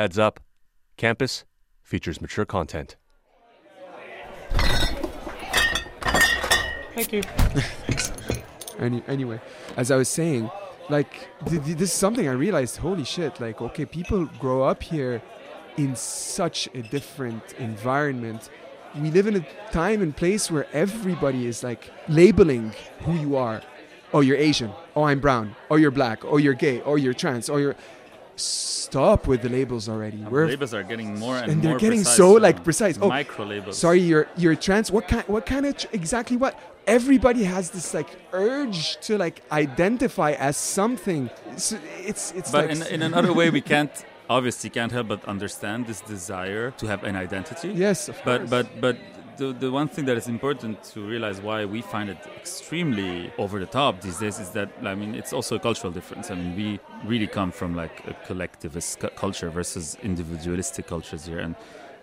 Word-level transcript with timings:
Heads 0.00 0.18
up, 0.18 0.40
campus 0.96 1.44
features 1.82 2.22
mature 2.22 2.46
content. 2.46 2.96
Thank 6.94 7.12
you. 7.12 7.22
Any, 8.78 9.02
anyway, 9.06 9.42
as 9.76 9.90
I 9.90 9.96
was 9.96 10.08
saying, 10.08 10.50
like 10.88 11.28
th- 11.44 11.62
th- 11.62 11.76
this 11.76 11.90
is 11.90 11.92
something 11.92 12.26
I 12.26 12.32
realized. 12.32 12.78
Holy 12.78 13.04
shit! 13.04 13.42
Like, 13.42 13.60
okay, 13.60 13.84
people 13.84 14.24
grow 14.38 14.62
up 14.62 14.82
here 14.82 15.20
in 15.76 15.94
such 15.94 16.66
a 16.72 16.80
different 16.80 17.52
environment. 17.58 18.48
We 18.98 19.10
live 19.10 19.26
in 19.26 19.36
a 19.36 19.46
time 19.70 20.00
and 20.00 20.16
place 20.16 20.50
where 20.50 20.66
everybody 20.72 21.46
is 21.46 21.62
like 21.62 21.92
labeling 22.08 22.72
who 23.00 23.12
you 23.12 23.36
are. 23.36 23.60
Oh, 24.14 24.20
you're 24.20 24.38
Asian. 24.38 24.72
Oh, 24.96 25.02
I'm 25.02 25.20
brown. 25.20 25.54
Oh, 25.70 25.76
you're 25.76 25.90
black. 25.90 26.24
Oh, 26.24 26.38
you're 26.38 26.54
gay. 26.54 26.80
Oh, 26.86 26.96
you're 26.96 27.12
trans. 27.12 27.50
Oh, 27.50 27.58
you're. 27.58 27.76
Stop 28.36 29.26
with 29.26 29.42
the 29.42 29.48
labels 29.48 29.88
already. 29.88 30.16
We're 30.18 30.46
labels 30.46 30.72
are 30.74 30.82
getting 30.82 31.18
more 31.18 31.36
and, 31.36 31.52
and 31.52 31.62
they're 31.62 31.72
more 31.72 31.78
getting 31.78 32.00
precise 32.00 32.16
so 32.16 32.32
like 32.32 32.56
um, 32.58 32.62
precise. 32.64 32.98
Oh, 33.00 33.08
micro 33.08 33.44
labels. 33.44 33.78
sorry, 33.78 34.00
you're 34.00 34.28
you're 34.36 34.56
trans. 34.56 34.90
What 34.90 35.08
kind? 35.08 35.24
What 35.28 35.46
kind 35.46 35.66
of 35.66 35.76
tr- 35.76 35.86
exactly 35.92 36.36
what? 36.36 36.58
Everybody 36.86 37.44
has 37.44 37.70
this 37.70 37.92
like 37.94 38.08
urge 38.32 38.96
to 39.06 39.18
like 39.18 39.42
identify 39.52 40.32
as 40.32 40.56
something. 40.56 41.30
It's 41.52 41.72
it's, 42.04 42.32
it's 42.32 42.50
But 42.50 42.68
like 42.68 42.76
in, 42.76 42.82
in 42.94 43.02
another 43.02 43.32
way, 43.32 43.50
we 43.50 43.60
can't 43.74 43.92
obviously 44.28 44.70
can't 44.70 44.90
help 44.92 45.08
but 45.08 45.24
understand 45.26 45.86
this 45.86 46.00
desire 46.00 46.70
to 46.78 46.86
have 46.86 47.04
an 47.04 47.16
identity. 47.16 47.68
yes, 47.68 48.08
of 48.08 48.16
But 48.24 48.38
course. 48.38 48.50
but 48.50 48.80
but 48.80 48.96
the, 49.40 49.52
the 49.54 49.70
one 49.70 49.88
thing 49.88 50.04
that 50.04 50.18
is 50.18 50.28
important 50.28 50.82
to 50.92 51.00
realize 51.00 51.40
why 51.40 51.64
we 51.64 51.80
find 51.80 52.10
it 52.10 52.18
extremely 52.36 53.32
over 53.38 53.58
the 53.58 53.70
top 53.80 54.02
these 54.02 54.18
days 54.18 54.38
is 54.38 54.50
that 54.50 54.68
I 54.82 54.94
mean 54.94 55.14
it's 55.14 55.32
also 55.32 55.56
a 55.56 55.58
cultural 55.58 55.92
difference. 55.98 56.30
I 56.30 56.34
mean 56.34 56.52
we 56.60 56.68
really 57.12 57.26
come 57.26 57.50
from 57.50 57.74
like 57.74 57.96
a 58.06 58.14
collectivist 58.26 59.00
culture 59.16 59.48
versus 59.50 59.96
individualistic 60.02 60.86
cultures 60.86 61.24
here, 61.24 61.38
and 61.46 61.54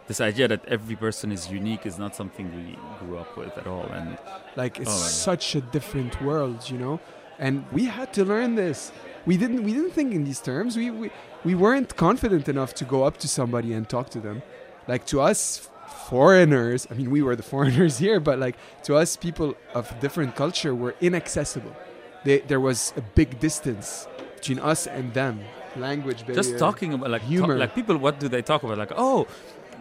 this 0.08 0.20
idea 0.20 0.48
that 0.48 0.66
every 0.66 0.96
person 0.96 1.32
is 1.32 1.52
unique 1.52 1.86
is 1.86 1.98
not 2.00 2.16
something 2.16 2.46
we 2.60 2.66
grew 3.00 3.18
up 3.20 3.38
with 3.38 3.56
at 3.62 3.68
all. 3.68 3.88
And 4.00 4.18
like 4.56 4.80
it's 4.80 4.90
Oh, 4.90 5.08
such 5.32 5.56
a 5.56 5.62
different 5.62 6.14
world, 6.22 6.70
you 6.72 6.80
know. 6.80 7.00
And 7.40 7.66
we 7.72 7.86
had 7.86 8.14
to 8.14 8.26
learn 8.26 8.56
this. 8.56 8.92
We 9.28 9.38
didn't 9.38 9.62
we 9.68 9.74
didn't 9.78 9.92
think 9.92 10.10
in 10.18 10.24
these 10.24 10.42
terms. 10.52 10.76
We 10.76 10.90
we, 11.02 11.12
we 11.46 11.54
weren't 11.54 11.96
confident 12.08 12.50
enough 12.50 12.74
to 12.80 12.84
go 12.96 13.00
up 13.08 13.16
to 13.24 13.28
somebody 13.28 13.70
and 13.74 13.88
talk 13.88 14.10
to 14.16 14.20
them. 14.28 14.42
Like 14.88 15.06
to 15.14 15.22
us 15.22 15.70
foreigners, 15.88 16.88
I 16.92 16.94
mean 16.96 17.10
we 17.12 17.22
were 17.22 17.36
the 17.36 17.44
foreigners 17.44 17.98
here, 18.06 18.20
but 18.20 18.40
like 18.40 18.56
to 18.84 18.96
us 18.96 19.16
people 19.18 19.56
of 19.74 19.98
different 20.00 20.36
culture 20.36 20.74
were 20.76 20.96
inaccessible. 21.02 21.76
They, 22.24 22.40
there 22.40 22.60
was 22.60 22.94
a 22.98 23.02
big 23.02 23.40
distance 23.40 24.08
between 24.36 24.60
us 24.60 24.88
and 24.88 25.14
them. 25.14 25.40
Language 25.76 26.22
barrier. 26.26 26.36
just 26.42 26.58
talking 26.58 26.94
about 26.94 27.10
like 27.12 27.22
humor. 27.24 27.54
talk- 27.54 27.60
like 27.60 27.76
people, 27.76 27.98
what 27.98 28.20
do 28.20 28.28
they 28.28 28.42
talk 28.42 28.64
about? 28.64 28.78
Like 28.78 28.92
oh. 28.96 29.28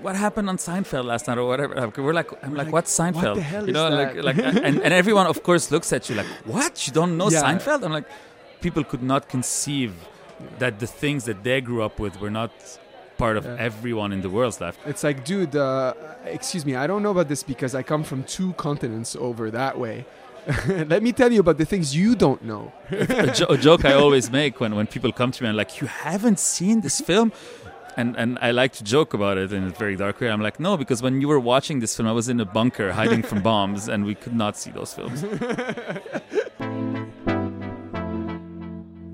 What 0.02 0.14
happened 0.14 0.50
on 0.50 0.58
Seinfeld 0.58 1.06
last 1.06 1.26
night, 1.26 1.38
or 1.38 1.46
whatever? 1.48 1.90
We're 2.02 2.12
like, 2.12 2.30
I'm 2.44 2.54
like, 2.54 2.66
like, 2.66 2.72
what's 2.74 2.98
what 2.98 3.14
Seinfeld? 3.14 3.36
the 3.36 3.40
hell 3.40 3.62
you 3.62 3.68
is 3.68 3.74
know, 3.74 3.90
that? 3.90 4.22
like, 4.22 4.36
like, 4.36 4.54
and, 4.68 4.78
and 4.82 4.92
everyone, 4.92 5.26
of 5.26 5.42
course, 5.42 5.70
looks 5.70 5.90
at 5.90 6.10
you 6.10 6.16
like, 6.16 6.26
what? 6.44 6.86
You 6.86 6.92
don't 6.92 7.16
know 7.16 7.30
Yeah. 7.30 7.42
Seinfeld? 7.42 7.82
I'm 7.82 7.92
like, 7.92 8.04
people 8.60 8.84
could 8.84 9.02
not 9.02 9.30
conceive 9.30 9.94
that 10.58 10.80
the 10.80 10.86
things 10.86 11.24
that 11.24 11.42
they 11.42 11.62
grew 11.62 11.82
up 11.82 11.98
with 11.98 12.20
were 12.20 12.30
not 12.30 12.52
part 13.18 13.36
of 13.36 13.44
Yeah. 13.44 13.56
everyone 13.58 14.12
in 14.12 14.20
the 14.22 14.30
world's 14.30 14.60
life. 14.60 14.76
It's 14.86 15.02
like, 15.04 15.24
dude, 15.24 15.54
uh, 15.56 15.94
excuse 16.24 16.64
me, 16.66 16.74
I 16.74 16.86
don't 16.86 17.02
know 17.02 17.10
about 17.10 17.28
this 17.28 17.42
because 17.42 17.74
I 17.74 17.82
come 17.82 18.02
from 18.04 18.22
two 18.24 18.52
continents 18.54 19.16
over 19.16 19.50
that 19.50 19.78
way. 19.78 20.04
Let 20.68 21.02
me 21.02 21.12
tell 21.12 21.32
you 21.32 21.40
about 21.40 21.58
the 21.58 21.64
things 21.64 21.96
you 21.96 22.14
don't 22.14 22.42
know. 22.44 22.72
a, 22.90 23.32
jo- 23.32 23.46
a 23.50 23.58
joke 23.58 23.84
I 23.84 23.94
always 23.94 24.30
make 24.30 24.60
when, 24.60 24.74
when 24.76 24.86
people 24.86 25.10
come 25.12 25.32
to 25.32 25.42
me 25.42 25.48
and 25.48 25.56
like, 25.56 25.80
you 25.80 25.88
haven't 25.88 26.38
seen 26.38 26.82
this 26.82 27.00
film? 27.00 27.32
And, 27.96 28.14
and 28.16 28.38
I 28.42 28.50
like 28.50 28.72
to 28.74 28.84
joke 28.84 29.14
about 29.14 29.38
it 29.38 29.52
in 29.52 29.64
a 29.64 29.70
very 29.70 29.96
dark 29.96 30.20
way. 30.20 30.30
I'm 30.30 30.42
like, 30.42 30.60
no, 30.60 30.76
because 30.76 31.00
when 31.02 31.20
you 31.22 31.28
were 31.28 31.40
watching 31.40 31.80
this 31.80 31.96
film, 31.96 32.06
I 32.06 32.12
was 32.12 32.28
in 32.28 32.38
a 32.40 32.44
bunker 32.44 32.92
hiding 32.92 33.22
from 33.22 33.40
bombs, 33.50 33.88
and 33.88 34.04
we 34.04 34.14
could 34.14 34.34
not 34.36 34.56
see 34.56 34.70
those 34.70 34.92
films. 34.92 35.24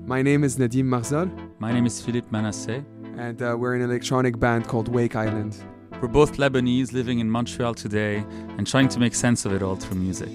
My 0.05 0.21
name 0.21 0.43
is 0.43 0.57
Nadim 0.57 0.85
Maghzal, 0.85 1.31
My 1.59 1.71
name 1.71 1.85
is 1.85 2.01
Philippe 2.01 2.27
Manasseh. 2.29 2.83
And 3.17 3.41
uh, 3.41 3.55
we're 3.57 3.75
an 3.75 3.81
electronic 3.81 4.39
band 4.39 4.67
called 4.67 4.87
Wake 4.87 5.15
Island. 5.15 5.57
We're 6.01 6.07
both 6.07 6.37
Lebanese 6.37 6.93
living 6.93 7.19
in 7.19 7.29
Montreal 7.29 7.73
today 7.75 8.17
and 8.57 8.65
trying 8.65 8.87
to 8.89 8.99
make 8.99 9.13
sense 9.13 9.45
of 9.45 9.53
it 9.53 9.61
all 9.61 9.75
through 9.75 9.97
music. 9.97 10.29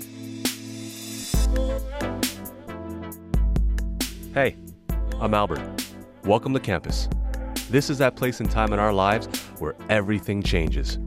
Hey, 4.33 4.57
I'm 5.21 5.35
Albert. 5.35 5.61
Welcome 6.25 6.55
to 6.55 6.61
campus. 6.61 7.09
This 7.71 7.91
is 7.91 7.99
that 7.99 8.17
place 8.17 8.41
and 8.41 8.51
time 8.51 8.73
in 8.73 8.79
our 8.79 8.93
lives 8.93 9.27
where 9.59 9.75
everything 9.89 10.43
changes. 10.43 10.99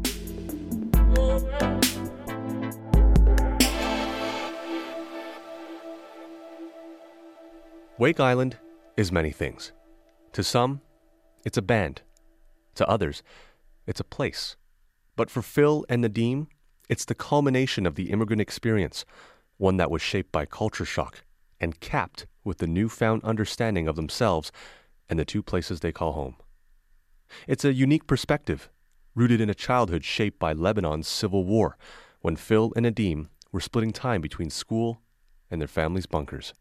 Wake 7.98 8.20
Island 8.20 8.58
is 8.98 9.12
many 9.12 9.32
things. 9.32 9.72
To 10.34 10.44
some, 10.44 10.82
it's 11.44 11.57
a 11.57 11.62
band. 11.62 12.02
To 12.75 12.88
others, 12.88 13.24
it's 13.85 14.00
a 14.00 14.06
place. 14.06 14.56
But 15.16 15.29
for 15.29 15.41
Phil 15.41 15.85
and 15.90 16.03
Nadim, 16.03 16.47
it's 16.90 17.06
the 17.06 17.16
culmination 17.16 17.85
of 17.85 17.96
the 17.96 18.12
immigrant 18.12 18.41
experience, 18.41 19.06
one 19.57 19.78
that 19.78 19.91
was 19.91 20.02
shaped 20.02 20.31
by 20.31 20.46
culture 20.46 20.85
shock 20.85 21.24
and 21.59 21.79
capped 21.79 22.28
with 22.44 22.57
the 22.57 22.68
newfound 22.68 23.24
understanding 23.24 23.88
of 23.88 23.96
themselves 23.96 24.52
and 25.09 25.19
the 25.19 25.25
two 25.25 25.44
places 25.44 25.79
they 25.79 25.91
call 25.91 26.13
home. 26.13 26.35
It's 27.47 27.66
a 27.66 27.73
unique 27.73 28.08
perspective, 28.08 28.69
rooted 29.16 29.41
in 29.41 29.50
a 29.50 29.53
childhood 29.53 30.03
shaped 30.03 30.40
by 30.40 30.53
Lebanon's 30.53 31.08
civil 31.08 31.46
war, 31.46 31.78
when 32.22 32.35
Phil 32.35 32.72
and 32.75 32.85
Nadim 32.85 33.28
were 33.52 33.59
splitting 33.59 33.94
time 33.94 34.22
between 34.22 34.50
school 34.50 35.02
and 35.50 35.62
their 35.62 35.68
family's 35.68 36.06
bunkers. 36.06 36.53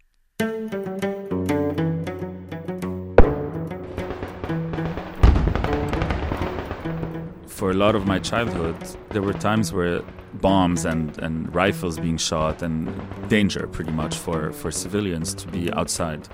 For 7.60 7.72
a 7.72 7.74
lot 7.74 7.94
of 7.94 8.06
my 8.06 8.18
childhood, 8.18 8.74
there 9.10 9.20
were 9.20 9.34
times 9.34 9.70
where 9.70 10.00
bombs 10.32 10.86
and, 10.86 11.18
and 11.18 11.54
rifles 11.54 11.98
being 11.98 12.16
shot 12.16 12.62
and 12.62 12.90
danger 13.28 13.66
pretty 13.66 13.90
much 13.90 14.16
for, 14.16 14.50
for 14.50 14.70
civilians 14.70 15.34
to 15.34 15.46
be 15.46 15.70
outside. 15.74 16.26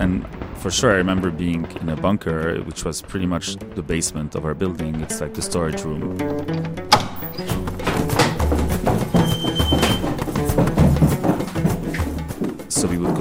And 0.00 0.26
for 0.60 0.70
sure, 0.70 0.92
I 0.92 0.94
remember 0.94 1.30
being 1.30 1.70
in 1.82 1.90
a 1.90 1.96
bunker, 1.96 2.56
which 2.62 2.86
was 2.86 3.02
pretty 3.02 3.26
much 3.26 3.56
the 3.74 3.82
basement 3.82 4.34
of 4.34 4.46
our 4.46 4.54
building. 4.54 4.98
It's 5.02 5.20
like 5.20 5.34
the 5.34 5.42
storage 5.42 5.82
room. 5.82 6.16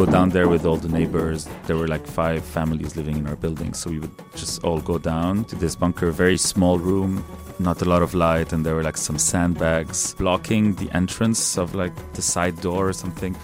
Go 0.05 0.11
down 0.11 0.29
there 0.29 0.49
with 0.49 0.65
all 0.65 0.77
the 0.77 0.87
neighbors. 0.87 1.47
There 1.67 1.77
were 1.77 1.87
like 1.87 2.07
five 2.07 2.43
families 2.43 2.95
living 2.95 3.17
in 3.17 3.27
our 3.27 3.35
building. 3.35 3.71
So 3.75 3.91
we 3.91 3.99
would 3.99 4.15
just 4.35 4.63
all 4.63 4.79
go 4.79 4.97
down 4.97 5.45
to 5.45 5.55
this 5.55 5.75
bunker, 5.75 6.09
very 6.09 6.37
small 6.37 6.79
room, 6.79 7.23
not 7.59 7.83
a 7.83 7.85
lot 7.85 8.01
of 8.01 8.15
light, 8.15 8.51
and 8.51 8.65
there 8.65 8.73
were 8.73 8.81
like 8.81 8.97
some 8.97 9.19
sandbags 9.19 10.15
blocking 10.15 10.73
the 10.75 10.89
entrance 10.95 11.55
of 11.55 11.75
like 11.75 11.93
the 12.13 12.21
side 12.23 12.59
door 12.61 12.89
or 12.89 12.93
something. 12.93 13.35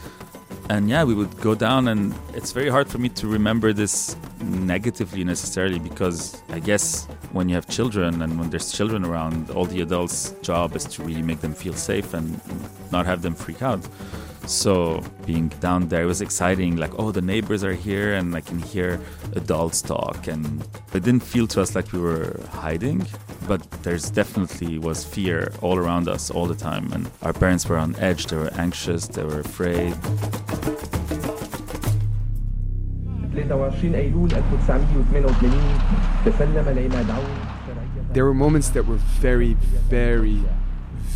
And 0.70 0.90
yeah, 0.90 1.04
we 1.04 1.14
would 1.14 1.40
go 1.42 1.54
down, 1.54 1.88
and 1.90 2.16
it's 2.34 2.54
very 2.54 2.70
hard 2.70 2.90
for 2.90 2.98
me 2.98 3.10
to 3.10 3.28
remember 3.28 3.72
this 3.72 4.16
negatively 4.42 5.24
necessarily 5.24 5.78
because 5.78 6.42
I 6.50 6.60
guess 6.60 7.06
when 7.34 7.50
you 7.50 7.56
have 7.56 7.68
children 7.68 8.24
and 8.24 8.40
when 8.40 8.50
there's 8.50 8.72
children 8.72 9.06
around, 9.06 9.52
all 9.52 9.66
the 9.66 9.82
adults' 9.82 10.34
job 10.42 10.76
is 10.76 10.86
to 10.86 11.04
really 11.04 11.22
make 11.22 11.42
them 11.42 11.54
feel 11.54 11.74
safe 11.74 12.16
and 12.16 12.42
not 12.92 13.06
have 13.06 13.22
them 13.22 13.36
freak 13.36 13.62
out. 13.62 13.88
So 14.47 15.03
being 15.25 15.49
down 15.61 15.89
there 15.89 16.07
was 16.07 16.21
exciting. 16.21 16.77
Like, 16.77 16.93
oh, 16.99 17.13
the 17.13 17.23
neighbors 17.23 17.63
are 17.65 17.73
here, 17.73 18.15
and 18.15 18.35
I 18.35 18.41
can 18.41 18.59
hear 18.59 19.01
adults 19.35 19.83
talk. 19.83 20.27
And 20.27 20.63
it 20.93 21.03
didn't 21.05 21.23
feel 21.23 21.47
to 21.49 21.63
us 21.63 21.75
like 21.75 21.93
we 21.93 22.01
were 22.01 22.41
hiding, 22.51 23.07
but 23.47 23.63
there's 23.83 24.11
definitely 24.11 24.79
was 24.79 25.05
fear 25.05 25.53
all 25.63 25.77
around 25.77 26.09
us 26.09 26.31
all 26.31 26.47
the 26.47 26.55
time. 26.55 26.93
And 26.93 27.11
our 27.23 27.33
parents 27.33 27.69
were 27.69 27.79
on 27.79 27.95
edge. 27.97 28.27
They 28.27 28.37
were 28.37 28.53
anxious. 28.55 29.07
They 29.07 29.25
were 29.25 29.41
afraid. 29.41 29.95
23 33.33 33.95
ايلول 33.95 34.33
1988 34.33 35.81
تسلم 36.25 36.69
العماد 36.69 37.11
عون 37.11 37.53
There 38.13 38.27
were 38.27 38.35
moments 38.35 38.69
that 38.71 38.87
were 38.87 39.01
very, 39.21 39.55
very, 39.89 40.39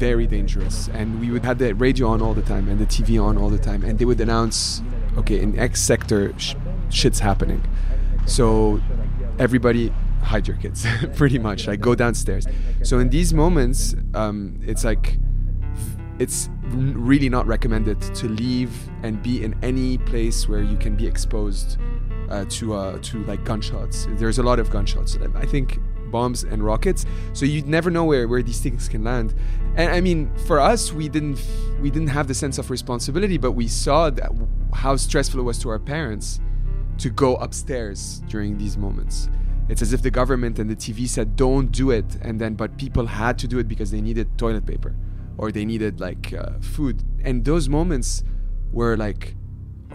very 0.02 0.26
dangerous, 0.26 0.90
and 0.96 1.22
we 1.22 1.30
would 1.30 1.46
have 1.46 1.60
the 1.60 1.76
radio 1.76 2.08
on 2.08 2.24
all 2.24 2.34
the 2.34 2.42
time 2.42 2.68
and 2.68 2.80
the 2.80 2.88
TV 2.88 3.24
on 3.24 3.38
all 3.38 3.52
the 3.52 3.64
time, 3.70 3.84
and 3.84 4.00
they 4.00 4.06
would 4.06 4.20
announce, 4.20 4.82
okay, 5.16 5.40
in 5.40 5.60
X 5.60 5.80
sector, 5.80 6.34
sh- 6.40 6.56
shit's 6.90 7.20
happening. 7.20 7.62
So 8.26 8.82
everybody 9.38 9.94
hide 10.24 10.48
your 10.48 10.58
kids, 10.58 10.88
pretty 11.16 11.38
much. 11.38 11.68
Like 11.68 11.82
go 11.82 11.94
downstairs. 11.94 12.48
So 12.82 12.98
in 12.98 13.12
these 13.12 13.32
moments, 13.32 13.94
um, 14.16 14.60
it's 14.66 14.84
like 14.84 15.20
it's 16.18 16.50
really 16.72 17.30
not 17.30 17.46
recommended 17.46 18.02
to 18.02 18.28
leave 18.28 18.74
and 19.04 19.22
be 19.22 19.44
in 19.44 19.54
any 19.62 20.00
place 20.00 20.50
where 20.50 20.64
you 20.64 20.78
can 20.78 20.96
be 20.96 21.06
exposed 21.06 21.78
uh, 22.32 22.46
to 22.50 22.74
uh, 22.74 22.98
to 23.04 23.24
like 23.26 23.44
gunshots. 23.46 24.08
There's 24.18 24.40
a 24.40 24.44
lot 24.50 24.58
of 24.58 24.72
gunshots. 24.72 25.16
I 25.36 25.46
think 25.46 25.80
bombs 26.12 26.44
and 26.44 26.64
rockets. 26.64 27.06
So 27.34 27.46
you'd 27.46 27.68
never 27.68 27.90
know 27.90 28.04
where, 28.04 28.28
where 28.28 28.44
these 28.44 28.60
things 28.60 28.88
can 28.88 29.04
land. 29.04 29.34
And 29.76 29.92
I 29.92 30.02
mean, 30.02 30.30
for 30.48 30.60
us, 30.60 30.92
we 30.92 31.08
didn't 31.08 31.42
we 31.82 31.90
didn't 31.90 32.10
have 32.10 32.28
the 32.28 32.34
sense 32.34 32.58
of 32.58 32.70
responsibility, 32.70 33.38
but 33.38 33.54
we 33.54 33.68
saw 33.68 34.10
that 34.10 34.32
how 34.74 34.96
stressful 34.96 35.40
it 35.40 35.44
was 35.44 35.58
to 35.60 35.70
our 35.70 35.80
parents 35.80 36.40
to 37.00 37.10
go 37.10 37.36
upstairs 37.38 38.22
during 38.28 38.58
these 38.58 38.78
moments. 38.78 39.30
It's 39.70 39.82
as 39.82 39.94
if 39.94 40.02
the 40.02 40.12
government 40.12 40.60
and 40.60 40.70
the 40.70 40.76
TV 40.76 41.08
said, 41.08 41.36
"Don't 41.36 41.72
do 41.72 41.92
it," 41.92 42.18
and 42.22 42.40
then 42.40 42.56
but 42.56 42.78
people 42.78 43.06
had 43.06 43.40
to 43.40 43.48
do 43.48 43.58
it 43.60 43.68
because 43.68 43.90
they 43.92 44.02
needed 44.02 44.38
toilet 44.38 44.66
paper 44.66 44.96
or 45.38 45.52
they 45.52 45.66
needed 45.66 46.00
like 46.00 46.34
uh, 46.34 46.60
food. 46.60 47.04
And 47.24 47.46
those 47.46 47.70
moments 47.70 48.24
were 48.72 48.98
like, 48.98 49.36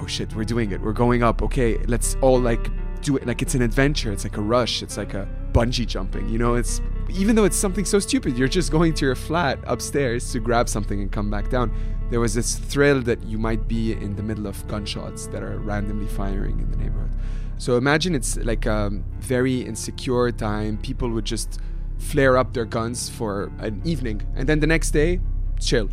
"Oh 0.01 0.07
shit, 0.07 0.35
we're 0.35 0.45
doing 0.45 0.73
it. 0.73 0.81
We're 0.81 0.93
going 0.93 1.23
up. 1.23 1.43
Okay, 1.43 1.79
let's 1.87 2.17
all 2.23 2.41
like 2.41 2.71
do 3.07 3.17
it. 3.17 3.27
Like 3.27 3.41
it's 3.41 3.55
an 3.55 3.63
adventure. 3.63 4.13
It's 4.13 4.25
like 4.25 4.37
a 4.37 4.43
rush. 4.43 4.83
It's 4.83 4.97
like 4.97 5.15
a 5.15 5.27
bungee 5.53 5.87
jumping. 5.87 6.29
You 6.29 6.39
know, 6.39 6.57
it's 6.57 6.83
even 7.09 7.37
though 7.37 7.45
it's 7.45 7.57
something 7.57 7.85
so 7.85 7.99
stupid, 7.99 8.37
you're 8.37 8.49
just 8.49 8.71
going 8.71 8.93
to 8.95 9.07
your 9.07 9.15
flat 9.15 9.59
upstairs 9.65 10.31
to 10.33 10.41
grab 10.41 10.69
something 10.69 11.01
and 11.01 11.11
come 11.11 11.31
back 11.31 11.49
down. 11.49 11.73
There 12.11 12.21
was 12.21 12.35
this 12.35 12.57
thrill 12.57 13.01
that 13.03 13.23
you 13.23 13.39
might 13.39 13.67
be 13.67 13.93
in 13.93 14.17
the 14.17 14.23
middle 14.23 14.47
of 14.47 14.67
gunshots 14.69 15.29
that 15.29 15.43
are 15.43 15.59
randomly 15.59 16.09
firing 16.09 16.59
in 16.61 16.71
the 16.71 16.77
neighborhood. 16.77 17.11
So 17.59 17.77
imagine 17.77 18.15
it's 18.15 18.37
like 18.37 18.67
a 18.67 18.91
very 19.19 19.61
insecure 19.63 20.31
time. 20.31 20.79
People 20.79 21.11
would 21.11 21.25
just 21.25 21.61
flare 21.99 22.37
up 22.37 22.53
their 22.53 22.67
guns 22.67 23.09
for 23.09 23.51
an 23.59 23.81
evening, 23.85 24.23
and 24.37 24.49
then 24.49 24.61
the 24.61 24.67
next 24.67 24.91
day, 24.91 25.21
chill. 25.59 25.89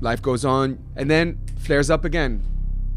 Life 0.00 0.20
goes 0.20 0.44
on, 0.44 0.78
and 0.96 1.08
then 1.10 1.38
flares 1.56 1.88
up 1.88 2.04
again, 2.04 2.42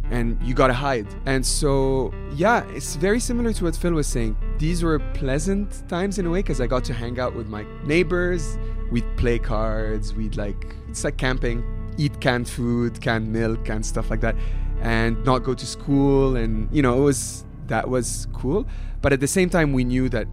and 0.09 0.38
you 0.42 0.53
gotta 0.53 0.74
hide. 0.74 1.07
And 1.25 1.45
so, 1.45 2.13
yeah, 2.36 2.65
it's 2.71 2.95
very 2.95 3.19
similar 3.19 3.53
to 3.53 3.63
what 3.65 3.75
Phil 3.75 3.94
was 3.94 4.07
saying. 4.07 4.36
These 4.57 4.83
were 4.83 5.00
pleasant 5.13 5.88
times 5.88 6.19
in 6.19 6.25
a 6.25 6.30
way 6.30 6.39
because 6.39 6.59
I 6.59 6.68
got 6.68 6.83
to 6.86 6.94
hang 6.94 7.19
out 7.19 7.36
with 7.36 7.48
my 7.48 7.65
neighbors. 7.86 8.57
We'd 8.92 9.06
play 9.18 9.39
cards. 9.39 10.13
We'd 10.13 10.36
like 10.36 10.75
it's 10.89 11.03
like 11.03 11.18
camping, 11.18 11.63
eat 11.98 12.19
canned 12.19 12.50
food, 12.50 13.00
canned 13.00 13.31
milk, 13.31 13.69
and 13.69 13.86
stuff 13.86 14.09
like 14.09 14.21
that, 14.21 14.36
and 14.81 15.24
not 15.24 15.39
go 15.39 15.53
to 15.53 15.65
school. 15.65 16.36
And 16.36 16.68
you 16.71 16.81
know, 16.81 16.98
it 16.98 17.03
was 17.03 17.45
that 17.68 17.89
was 17.89 18.27
cool. 18.33 18.68
But 19.01 19.13
at 19.13 19.19
the 19.21 19.27
same 19.27 19.50
time, 19.50 19.71
we 19.71 19.83
knew 19.83 20.09
that 20.09 20.27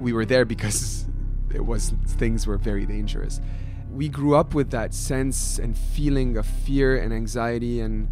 we 0.00 0.12
were 0.12 0.26
there 0.26 0.44
because 0.44 1.06
it 1.54 1.64
was 1.64 1.94
things 2.06 2.46
were 2.46 2.58
very 2.58 2.84
dangerous. 2.84 3.40
We 3.90 4.08
grew 4.08 4.34
up 4.34 4.54
with 4.54 4.70
that 4.70 4.92
sense 4.92 5.58
and 5.58 5.78
feeling 5.78 6.36
of 6.36 6.46
fear 6.46 6.96
and 6.96 7.12
anxiety 7.12 7.80
and 7.80 8.08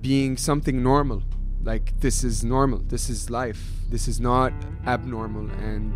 being 0.00 0.36
something 0.36 0.82
normal. 0.82 1.22
Like 1.62 1.98
this 2.00 2.22
is 2.22 2.44
normal. 2.44 2.78
This 2.78 3.10
is 3.10 3.30
life. 3.30 3.62
This 3.88 4.08
is 4.08 4.20
not 4.20 4.52
abnormal 4.86 5.50
and 5.62 5.94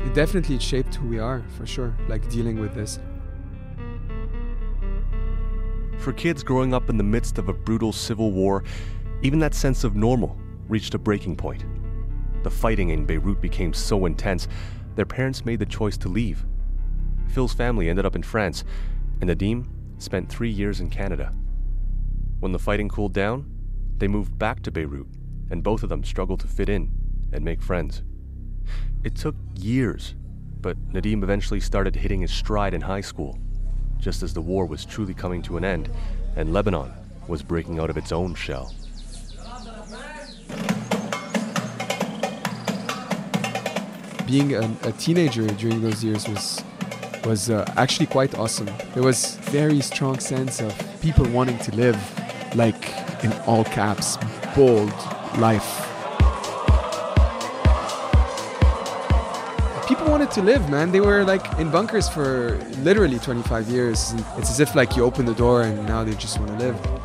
it 0.00 0.14
definitely 0.14 0.58
shaped 0.58 0.94
who 0.94 1.08
we 1.08 1.18
are 1.18 1.42
for 1.56 1.66
sure 1.66 1.94
like 2.08 2.28
dealing 2.30 2.58
with 2.58 2.74
this 2.74 2.98
For 6.00 6.14
kids 6.14 6.42
growing 6.42 6.72
up 6.72 6.88
in 6.88 6.96
the 6.96 7.04
midst 7.04 7.36
of 7.36 7.50
a 7.50 7.52
brutal 7.52 7.92
civil 7.92 8.32
war, 8.32 8.64
even 9.20 9.38
that 9.40 9.54
sense 9.54 9.84
of 9.84 9.96
normal 9.96 10.34
reached 10.66 10.94
a 10.94 10.98
breaking 10.98 11.36
point. 11.36 11.62
The 12.42 12.50
fighting 12.50 12.88
in 12.88 13.04
Beirut 13.04 13.42
became 13.42 13.74
so 13.74 14.06
intense, 14.06 14.48
their 14.94 15.04
parents 15.04 15.44
made 15.44 15.58
the 15.58 15.66
choice 15.66 15.98
to 15.98 16.08
leave. 16.08 16.46
Phil's 17.28 17.52
family 17.52 17.90
ended 17.90 18.06
up 18.06 18.16
in 18.16 18.22
France, 18.22 18.64
and 19.20 19.28
Nadim 19.28 19.66
spent 19.98 20.30
three 20.30 20.48
years 20.48 20.80
in 20.80 20.88
Canada. 20.88 21.34
When 22.40 22.52
the 22.52 22.58
fighting 22.58 22.88
cooled 22.88 23.12
down, 23.12 23.44
they 23.98 24.08
moved 24.08 24.38
back 24.38 24.62
to 24.62 24.70
Beirut, 24.70 25.06
and 25.50 25.62
both 25.62 25.82
of 25.82 25.90
them 25.90 26.02
struggled 26.04 26.40
to 26.40 26.48
fit 26.48 26.68
in 26.68 26.90
and 27.32 27.44
make 27.44 27.62
friends. 27.62 28.02
It 29.04 29.14
took 29.14 29.36
years, 29.58 30.14
but 30.60 30.76
Nadim 30.90 31.22
eventually 31.22 31.60
started 31.60 31.94
hitting 31.94 32.22
his 32.22 32.32
stride 32.32 32.74
in 32.74 32.80
high 32.80 33.02
school, 33.02 33.38
just 33.98 34.22
as 34.22 34.32
the 34.32 34.40
war 34.40 34.64
was 34.64 34.86
truly 34.86 35.14
coming 35.14 35.42
to 35.42 35.58
an 35.58 35.64
end 35.64 35.90
and 36.36 36.52
Lebanon 36.52 36.92
was 37.28 37.42
breaking 37.42 37.78
out 37.78 37.90
of 37.90 37.98
its 37.98 38.12
own 38.12 38.34
shell. 38.34 38.74
being 44.30 44.54
a, 44.54 44.76
a 44.84 44.92
teenager 44.92 45.44
during 45.48 45.82
those 45.82 46.04
years 46.04 46.28
was 46.28 46.62
was 47.24 47.50
uh, 47.50 47.64
actually 47.76 48.06
quite 48.06 48.38
awesome. 48.38 48.70
There 48.94 49.02
was 49.02 49.36
very 49.50 49.80
strong 49.80 50.20
sense 50.20 50.60
of 50.60 50.72
people 51.02 51.26
wanting 51.30 51.58
to 51.58 51.74
live 51.74 52.19
like 52.54 52.94
in 53.24 53.32
all 53.46 53.64
caps, 53.64 54.16
bold 54.54 54.92
life. 55.38 55.86
People 59.86 60.06
wanted 60.06 60.30
to 60.32 60.42
live, 60.42 60.68
man. 60.70 60.92
They 60.92 61.00
were 61.00 61.24
like 61.24 61.44
in 61.58 61.70
bunkers 61.70 62.08
for 62.08 62.58
literally 62.82 63.18
25 63.18 63.68
years. 63.68 64.14
It's 64.38 64.50
as 64.50 64.60
if 64.60 64.74
like 64.74 64.96
you 64.96 65.04
open 65.04 65.26
the 65.26 65.34
door 65.34 65.62
and 65.62 65.86
now 65.86 66.04
they 66.04 66.14
just 66.14 66.38
want 66.38 66.58
to 66.58 66.66
live 66.66 67.00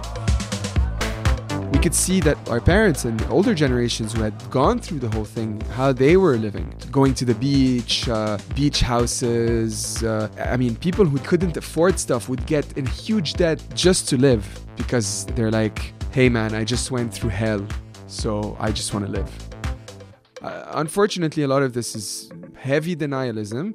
we 1.76 1.82
could 1.82 1.94
see 1.94 2.22
that 2.22 2.38
our 2.50 2.62
parents 2.62 3.04
and 3.04 3.22
older 3.24 3.54
generations 3.54 4.14
who 4.14 4.22
had 4.22 4.34
gone 4.50 4.80
through 4.80 5.00
the 5.00 5.10
whole 5.10 5.26
thing, 5.26 5.60
how 5.72 5.92
they 5.92 6.16
were 6.16 6.38
living, 6.38 6.74
going 6.90 7.14
to 7.14 7.26
the 7.26 7.36
beach, 7.36 8.08
uh, 8.08 8.38
beach 8.56 8.80
houses. 8.80 10.02
Uh, 10.02 10.30
I 10.40 10.56
mean, 10.56 10.78
people 10.78 11.04
who 11.04 11.18
couldn't 11.20 11.58
afford 11.58 12.00
stuff 12.00 12.30
would 12.30 12.46
get 12.46 12.66
in 12.78 12.86
huge 12.86 13.34
debt 13.34 13.62
just 13.74 14.08
to 14.10 14.18
live 14.18 14.65
because 14.76 15.26
they're 15.36 15.52
like, 15.52 15.94
hey 16.12 16.30
man, 16.30 16.54
I 16.56 16.64
just 16.64 16.92
went 16.92 17.14
through 17.14 17.32
hell, 17.32 17.66
so 18.08 18.56
I 18.60 18.72
just 18.72 18.94
want 18.94 19.06
to 19.06 19.12
live. 19.12 19.32
Uh, 20.42 20.66
unfortunately, 20.74 21.44
a 21.44 21.48
lot 21.48 21.64
of 21.64 21.74
this 21.74 21.96
is 21.96 22.32
heavy 22.56 22.96
denialism. 22.96 23.74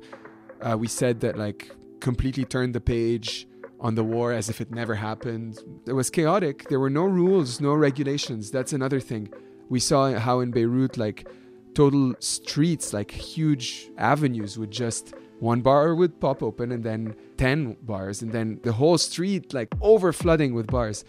Uh, 0.60 0.76
we 0.78 0.86
said 0.86 1.20
that 1.20 1.36
like 1.36 1.70
completely 2.00 2.44
turned 2.44 2.74
the 2.74 2.80
page 2.80 3.46
on 3.80 3.94
the 3.94 4.04
war 4.04 4.32
as 4.32 4.48
if 4.48 4.60
it 4.60 4.70
never 4.70 4.94
happened. 4.94 5.58
It 5.86 5.92
was 5.92 6.10
chaotic. 6.10 6.68
There 6.68 6.80
were 6.80 6.90
no 6.90 7.04
rules, 7.04 7.60
no 7.60 7.72
regulations. 7.72 8.50
That's 8.50 8.72
another 8.72 9.00
thing. 9.00 9.32
We 9.68 9.80
saw 9.80 10.12
how 10.18 10.40
in 10.40 10.50
Beirut, 10.50 10.96
like 10.96 11.26
total 11.74 12.14
streets, 12.18 12.92
like 12.92 13.10
huge 13.10 13.90
avenues 13.96 14.58
would 14.58 14.70
just 14.70 15.14
one 15.40 15.60
bar 15.60 15.94
would 15.94 16.20
pop 16.20 16.42
open 16.42 16.70
and 16.72 16.84
then 16.84 17.16
10 17.36 17.76
bars 17.82 18.22
and 18.22 18.30
then 18.30 18.60
the 18.62 18.72
whole 18.72 18.98
street 18.98 19.52
like 19.52 19.68
over 19.80 20.12
flooding 20.12 20.54
with 20.54 20.66
bars 20.66 21.04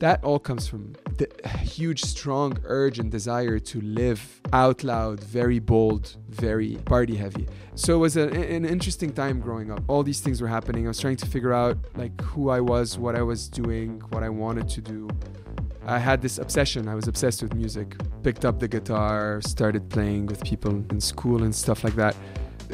that 0.00 0.22
all 0.24 0.38
comes 0.38 0.66
from 0.66 0.94
the 1.18 1.48
huge, 1.48 2.02
strong 2.02 2.58
urge 2.64 2.98
and 2.98 3.10
desire 3.10 3.58
to 3.58 3.80
live 3.80 4.40
out 4.52 4.82
loud, 4.82 5.22
very 5.22 5.58
bold, 5.58 6.16
very 6.28 6.76
party 6.84 7.14
heavy. 7.14 7.46
So 7.74 7.94
it 7.94 7.98
was 7.98 8.16
a, 8.16 8.28
an 8.28 8.64
interesting 8.64 9.12
time 9.12 9.40
growing 9.40 9.70
up. 9.70 9.82
All 9.88 10.02
these 10.02 10.20
things 10.20 10.42
were 10.42 10.48
happening. 10.48 10.84
I 10.84 10.88
was 10.88 11.00
trying 11.00 11.16
to 11.16 11.26
figure 11.26 11.52
out 11.52 11.78
like 11.94 12.20
who 12.20 12.50
I 12.50 12.60
was, 12.60 12.98
what 12.98 13.14
I 13.14 13.22
was 13.22 13.48
doing, 13.48 14.00
what 14.10 14.22
I 14.22 14.28
wanted 14.28 14.68
to 14.70 14.80
do. 14.80 15.08
I 15.86 15.98
had 15.98 16.20
this 16.22 16.38
obsession. 16.38 16.88
I 16.88 16.94
was 16.94 17.08
obsessed 17.08 17.42
with 17.42 17.54
music. 17.54 17.94
Picked 18.22 18.44
up 18.44 18.58
the 18.58 18.68
guitar, 18.68 19.40
started 19.42 19.88
playing 19.90 20.26
with 20.26 20.42
people 20.44 20.84
in 20.90 21.00
school 21.00 21.44
and 21.44 21.54
stuff 21.54 21.84
like 21.84 21.94
that. 21.94 22.16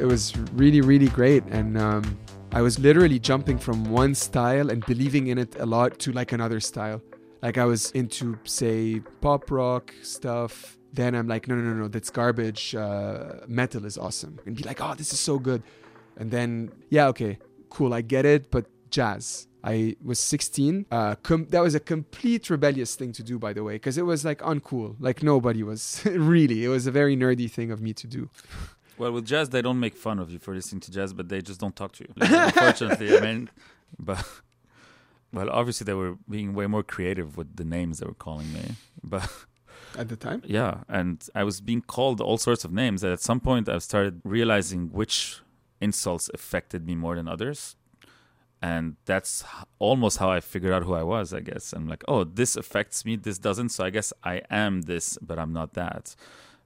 It 0.01 0.07
was 0.07 0.35
really, 0.55 0.81
really 0.81 1.09
great. 1.09 1.45
And 1.51 1.77
um, 1.77 2.19
I 2.53 2.63
was 2.63 2.79
literally 2.79 3.19
jumping 3.19 3.59
from 3.59 3.85
one 3.91 4.15
style 4.15 4.71
and 4.71 4.85
believing 4.87 5.27
in 5.27 5.37
it 5.37 5.57
a 5.61 5.67
lot 5.67 5.99
to 5.99 6.13
like 6.13 6.33
another 6.33 6.59
style. 6.59 7.03
Like 7.43 7.59
I 7.59 7.67
was 7.67 7.91
into, 7.91 8.39
say, 8.45 9.01
pop 9.21 9.51
rock 9.51 9.95
stuff. 10.03 10.79
Then 10.95 11.15
I'm 11.15 11.29
like, 11.29 11.49
no, 11.49 11.55
no, 11.55 11.63
no, 11.63 11.75
no, 11.83 11.89
that's 11.89 12.09
garbage. 12.09 12.75
Uh, 12.75 13.41
metal 13.47 13.85
is 13.85 13.99
awesome. 13.99 14.41
And 14.47 14.57
be 14.57 14.63
like, 14.63 14.81
oh, 14.81 14.95
this 14.95 15.13
is 15.13 15.21
so 15.21 15.39
good. 15.39 15.63
And 16.17 16.31
then, 16.31 16.73
yeah, 16.89 17.09
okay, 17.09 17.39
cool, 17.69 17.93
I 17.93 18.01
get 18.01 18.25
it, 18.25 18.51
but 18.51 18.65
jazz. 18.91 19.49
I 19.63 19.97
was 20.03 20.19
16. 20.19 20.87
Uh, 20.91 21.17
com- 21.17 21.47
that 21.51 21.61
was 21.61 21.75
a 21.75 21.81
complete 21.81 22.49
rebellious 22.49 22.95
thing 22.95 23.13
to 23.13 23.23
do, 23.23 23.39
by 23.39 23.53
the 23.53 23.63
way, 23.63 23.75
because 23.75 23.99
it 23.99 24.07
was 24.07 24.25
like 24.25 24.39
uncool. 24.39 24.97
Like 24.99 25.23
nobody 25.23 25.63
was 25.63 26.01
really. 26.07 26.65
It 26.65 26.69
was 26.69 26.87
a 26.87 26.91
very 26.91 27.17
nerdy 27.17 27.51
thing 27.51 27.71
of 27.71 27.83
me 27.83 27.93
to 27.93 28.07
do. 28.07 28.31
Well, 29.01 29.13
with 29.13 29.25
jazz, 29.25 29.49
they 29.49 29.63
don't 29.63 29.81
make 29.81 29.97
fun 29.97 30.19
of 30.19 30.31
you 30.31 30.39
for 30.39 30.55
listening 30.55 30.81
to 30.83 30.91
jazz, 30.91 31.15
but 31.15 31.31
they 31.31 31.41
just 31.41 31.59
don't 31.59 31.75
talk 31.75 31.93
to 31.93 32.05
you. 32.05 32.13
Like, 32.19 32.31
unfortunately, 32.49 33.17
I 33.17 33.21
mean, 33.21 33.49
but 33.99 34.23
well, 35.33 35.49
obviously 35.49 35.87
they 35.87 35.95
were 35.95 36.17
being 36.29 36.53
way 36.53 36.67
more 36.67 36.83
creative 36.83 37.39
with 37.39 37.57
the 37.57 37.65
names 37.65 38.01
they 38.01 38.07
were 38.07 38.13
calling 38.13 38.53
me, 38.53 38.75
but 39.03 39.27
at 39.97 40.11
the 40.11 40.17
time, 40.17 40.43
yeah, 40.45 40.83
and 40.87 41.27
I 41.35 41.45
was 41.45 41.63
being 41.63 41.81
called 41.81 42.21
all 42.21 42.37
sorts 42.37 42.63
of 42.63 42.73
names. 42.73 43.03
And 43.03 43.11
at 43.11 43.23
some 43.23 43.41
point, 43.41 43.71
I 43.71 43.79
started 43.79 44.21
realizing 44.23 44.93
which 44.93 45.41
insults 45.81 46.29
affected 46.35 46.87
me 46.87 46.95
more 46.95 47.17
than 47.17 47.27
others, 47.27 47.77
and 48.61 48.97
that's 49.07 49.45
almost 49.79 50.19
how 50.19 50.31
I 50.31 50.41
figured 50.41 50.75
out 50.75 50.83
who 50.83 50.93
I 50.93 51.05
was. 51.05 51.33
I 51.33 51.41
guess 51.41 51.73
I'm 51.73 51.89
like, 51.89 52.05
oh, 52.07 52.25
this 52.25 52.55
affects 52.55 53.07
me, 53.07 53.17
this 53.17 53.39
doesn't. 53.39 53.71
So 53.71 53.83
I 53.83 53.89
guess 53.89 54.13
I 54.23 54.43
am 54.51 54.83
this, 54.83 55.17
but 55.23 55.39
I'm 55.39 55.55
not 55.55 55.73
that. 55.73 56.15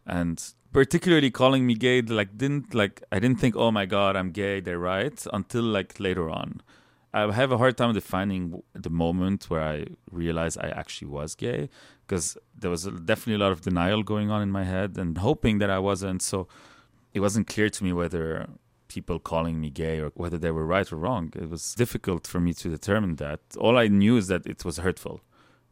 And 0.05 0.43
particularly 0.75 1.31
calling 1.31 1.67
me 1.67 1.75
gay, 1.75 2.03
like 2.03 2.37
didn't 2.37 2.75
like 2.75 3.03
I 3.11 3.19
didn't 3.19 3.41
think, 3.41 3.57
oh 3.57 3.71
my 3.71 3.87
god, 3.87 4.17
I'm 4.17 4.31
gay. 4.31 4.61
They're 4.61 4.79
right 4.79 5.19
until 5.33 5.63
like 5.63 5.99
later 5.99 6.29
on 6.29 6.61
I 7.15 7.31
have 7.33 7.53
a 7.53 7.59
hard 7.59 7.77
time 7.77 7.95
defining 7.95 8.61
the 8.73 8.91
moment 8.91 9.49
where 9.49 9.63
I 9.63 9.87
realized 10.11 10.59
I 10.61 10.71
actually 10.71 11.09
was 11.09 11.37
gay 11.37 11.69
because 12.05 12.37
there 12.59 12.71
was 12.71 12.87
definitely 12.87 13.37
a 13.37 13.39
lot 13.39 13.53
of 13.53 13.61
denial 13.61 14.03
going 14.03 14.33
on 14.33 14.43
in 14.43 14.51
my 14.51 14.65
head 14.65 14.99
and 14.99 15.17
hoping 15.19 15.59
that 15.59 15.71
I 15.71 15.79
wasn't. 15.79 16.23
So 16.23 16.49
it 17.13 17.21
wasn't 17.21 17.47
clear 17.47 17.71
to 17.71 17.85
me 17.85 17.93
whether 17.93 18.49
people 18.89 19.21
calling 19.21 19.61
me 19.61 19.71
gay 19.71 20.01
or 20.01 20.11
whether 20.15 20.39
they 20.39 20.51
were 20.51 20.67
right 20.67 20.93
or 20.93 20.97
wrong. 20.97 21.33
It 21.37 21.49
was 21.49 21.73
difficult 21.75 22.27
for 22.27 22.41
me 22.41 22.53
to 22.55 22.69
determine 22.69 23.15
that. 23.17 23.39
All 23.61 23.79
I 23.79 23.87
knew 23.87 24.17
is 24.17 24.27
that 24.27 24.45
it 24.45 24.65
was 24.65 24.79
hurtful. 24.79 25.21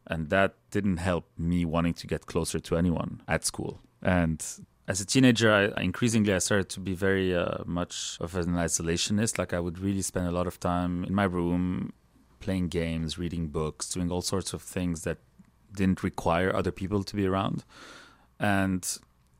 And 0.07 0.29
that 0.29 0.55
didn't 0.71 0.97
help 0.97 1.25
me 1.37 1.65
wanting 1.65 1.93
to 1.95 2.07
get 2.07 2.25
closer 2.25 2.59
to 2.61 2.77
anyone 2.77 3.21
at 3.27 3.43
school. 3.43 3.81
And 4.01 4.41
as 4.87 4.99
a 4.99 5.05
teenager, 5.05 5.51
I, 5.51 5.81
increasingly 5.81 6.33
I 6.33 6.39
started 6.39 6.69
to 6.69 6.79
be 6.79 6.93
very 6.93 7.35
uh, 7.35 7.63
much 7.65 8.17
of 8.19 8.35
an 8.35 8.53
isolationist. 8.55 9.37
Like 9.37 9.53
I 9.53 9.59
would 9.59 9.79
really 9.79 10.01
spend 10.01 10.27
a 10.27 10.31
lot 10.31 10.47
of 10.47 10.59
time 10.59 11.03
in 11.05 11.13
my 11.13 11.23
room, 11.23 11.93
playing 12.39 12.67
games, 12.67 13.17
reading 13.17 13.47
books, 13.47 13.89
doing 13.89 14.11
all 14.11 14.21
sorts 14.21 14.53
of 14.53 14.61
things 14.61 15.03
that 15.03 15.19
didn't 15.73 16.03
require 16.03 16.55
other 16.55 16.71
people 16.71 17.03
to 17.03 17.15
be 17.15 17.25
around. 17.25 17.63
And 18.39 18.85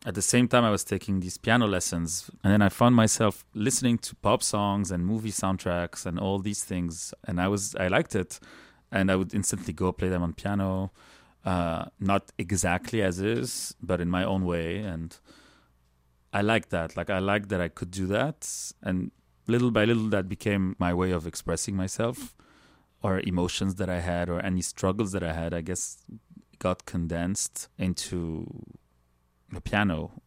at 0.06 0.16
the 0.16 0.22
same 0.22 0.48
time, 0.48 0.64
I 0.64 0.72
was 0.72 0.84
taking 0.84 1.20
these 1.20 1.38
piano 1.38 1.68
lessons, 1.68 2.30
and 2.44 2.52
then 2.52 2.62
I 2.62 2.70
found 2.70 2.96
myself 2.96 3.46
listening 3.54 3.98
to 4.00 4.16
pop 4.16 4.44
songs 4.44 4.92
and 4.92 5.06
movie 5.06 5.32
soundtracks 5.32 6.06
and 6.06 6.20
all 6.20 6.40
these 6.40 6.64
things, 6.64 7.14
and 7.26 7.40
I 7.40 7.48
was 7.48 7.76
I 7.76 7.88
liked 7.88 8.16
it, 8.16 8.40
and 8.92 9.10
I 9.10 9.16
would 9.16 9.34
instantly 9.34 9.74
go 9.74 9.92
play 9.92 10.10
them 10.10 10.24
on 10.24 10.34
piano, 10.34 10.92
uh, 11.46 11.86
not 12.00 12.32
exactly 12.38 13.02
as 13.02 13.20
is, 13.20 13.76
but 13.82 14.00
in 14.00 14.10
my 14.10 14.24
own 14.24 14.46
way, 14.46 14.78
and 14.78 15.18
I 16.32 16.42
like 16.42 16.70
that. 16.70 16.96
Like 16.96 17.10
I 17.10 17.20
like 17.20 17.50
that 17.50 17.62
I 17.62 17.68
could 17.68 17.92
do 17.92 18.08
that, 18.08 18.50
and 18.82 19.12
little 19.48 19.72
by 19.72 19.86
little, 19.86 20.10
that 20.10 20.30
became 20.30 20.76
my 20.80 20.94
way 20.94 21.12
of 21.12 21.28
expressing 21.28 21.76
myself, 21.76 22.36
or 23.02 23.20
emotions 23.20 23.76
that 23.76 23.90
I 23.90 24.00
had, 24.00 24.30
or 24.30 24.40
any 24.40 24.62
struggles 24.62 25.12
that 25.12 25.24
I 25.24 25.34
had. 25.34 25.54
I 25.54 25.62
guess 25.62 25.98
got 26.60 26.86
condensed 26.86 27.68
into 27.78 28.48
the 29.52 29.62
piano. 29.62 30.22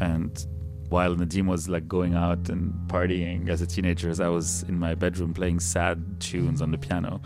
And 0.00 0.46
while 0.88 1.14
Nadim 1.16 1.46
was 1.46 1.68
like 1.68 1.88
going 1.88 2.14
out 2.14 2.48
and 2.48 2.72
partying 2.88 3.48
as 3.48 3.60
a 3.60 3.66
teenager, 3.66 4.12
I 4.22 4.28
was 4.28 4.62
in 4.64 4.78
my 4.78 4.94
bedroom 4.94 5.34
playing 5.34 5.60
sad 5.60 6.20
tunes 6.20 6.62
on 6.62 6.70
the 6.70 6.78
piano. 6.78 7.20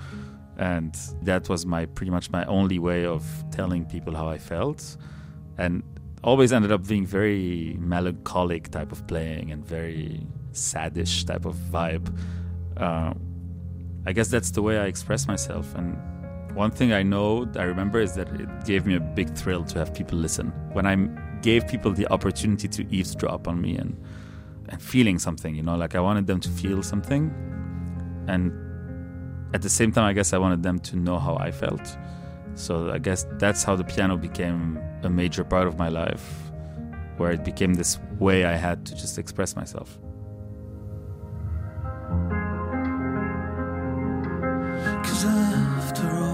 And 0.57 0.95
that 1.23 1.49
was 1.49 1.65
my 1.67 1.87
pretty 1.87 2.11
much 2.11 2.31
my 2.31 2.45
only 2.45 2.79
way 2.79 3.07
of 3.07 3.25
telling 3.51 3.85
people 3.87 4.15
how 4.15 4.29
I 4.29 4.39
felt. 4.39 4.97
And 5.59 5.83
always 6.23 6.53
ended 6.53 6.73
up 6.73 6.87
being 6.87 7.07
very 7.07 7.77
melancholic 7.79 8.71
type 8.71 8.93
of 8.93 9.07
playing 9.07 9.53
and 9.53 9.65
very 9.65 10.27
sadish 10.53 11.27
type 11.27 11.47
of 11.47 11.55
vibe. 11.55 12.15
Uh, 12.77 13.15
I 14.07 14.13
guess 14.13 14.29
that's 14.29 14.51
the 14.51 14.63
way 14.63 14.79
I 14.79 14.87
express 14.87 15.27
myself. 15.29 15.75
And 15.75 15.97
one 16.55 16.71
thing 16.71 16.93
I 16.93 17.03
know, 17.03 17.49
I 17.57 17.63
remember, 17.63 18.01
is 18.01 18.15
that 18.15 18.29
it 18.41 18.49
gave 18.65 18.87
me 18.87 18.97
a 18.97 19.01
big 19.01 19.35
thrill 19.35 19.65
to 19.65 19.79
have 19.79 19.95
people 19.95 20.19
listen. 20.19 20.49
When 20.73 20.87
I 20.87 20.97
gave 21.43 21.67
people 21.67 21.93
the 21.93 22.07
opportunity 22.13 22.69
to 22.69 22.87
eavesdrop 22.95 23.49
on 23.49 23.61
me 23.61 23.77
and 23.77 23.97
and 24.69 24.81
feeling 24.81 25.19
something, 25.19 25.57
you 25.57 25.65
know, 25.65 25.77
like 25.77 25.97
I 25.97 26.01
wanted 26.01 26.27
them 26.29 26.39
to 26.41 26.49
feel 26.49 26.83
something, 26.83 27.33
and 28.29 28.53
at 29.53 29.63
the 29.63 29.69
same 29.69 29.91
time, 29.91 30.05
I 30.05 30.13
guess 30.13 30.33
I 30.33 30.39
wanted 30.39 30.63
them 30.63 30.79
to 30.81 30.97
know 30.97 31.19
how 31.19 31.37
I 31.37 31.51
felt. 31.51 31.97
So 32.55 32.91
I 32.91 32.99
guess 32.99 33.27
that's 33.39 33.65
how 33.65 33.75
the 33.75 33.85
piano 33.85 34.17
became 34.17 34.79
a 35.03 35.11
major 35.11 35.45
part 35.45 35.67
of 35.67 35.79
my 35.79 35.89
life, 35.89 36.53
where 37.17 37.33
it 37.33 37.45
became 37.45 37.75
this 37.75 37.99
way 38.19 38.45
I 38.45 38.55
had 38.55 38.87
to 38.87 38.95
just 38.95 39.19
express 39.19 39.57
myself. 39.57 39.99
Cause 45.05 45.25
after 45.25 46.09
all, 46.11 46.30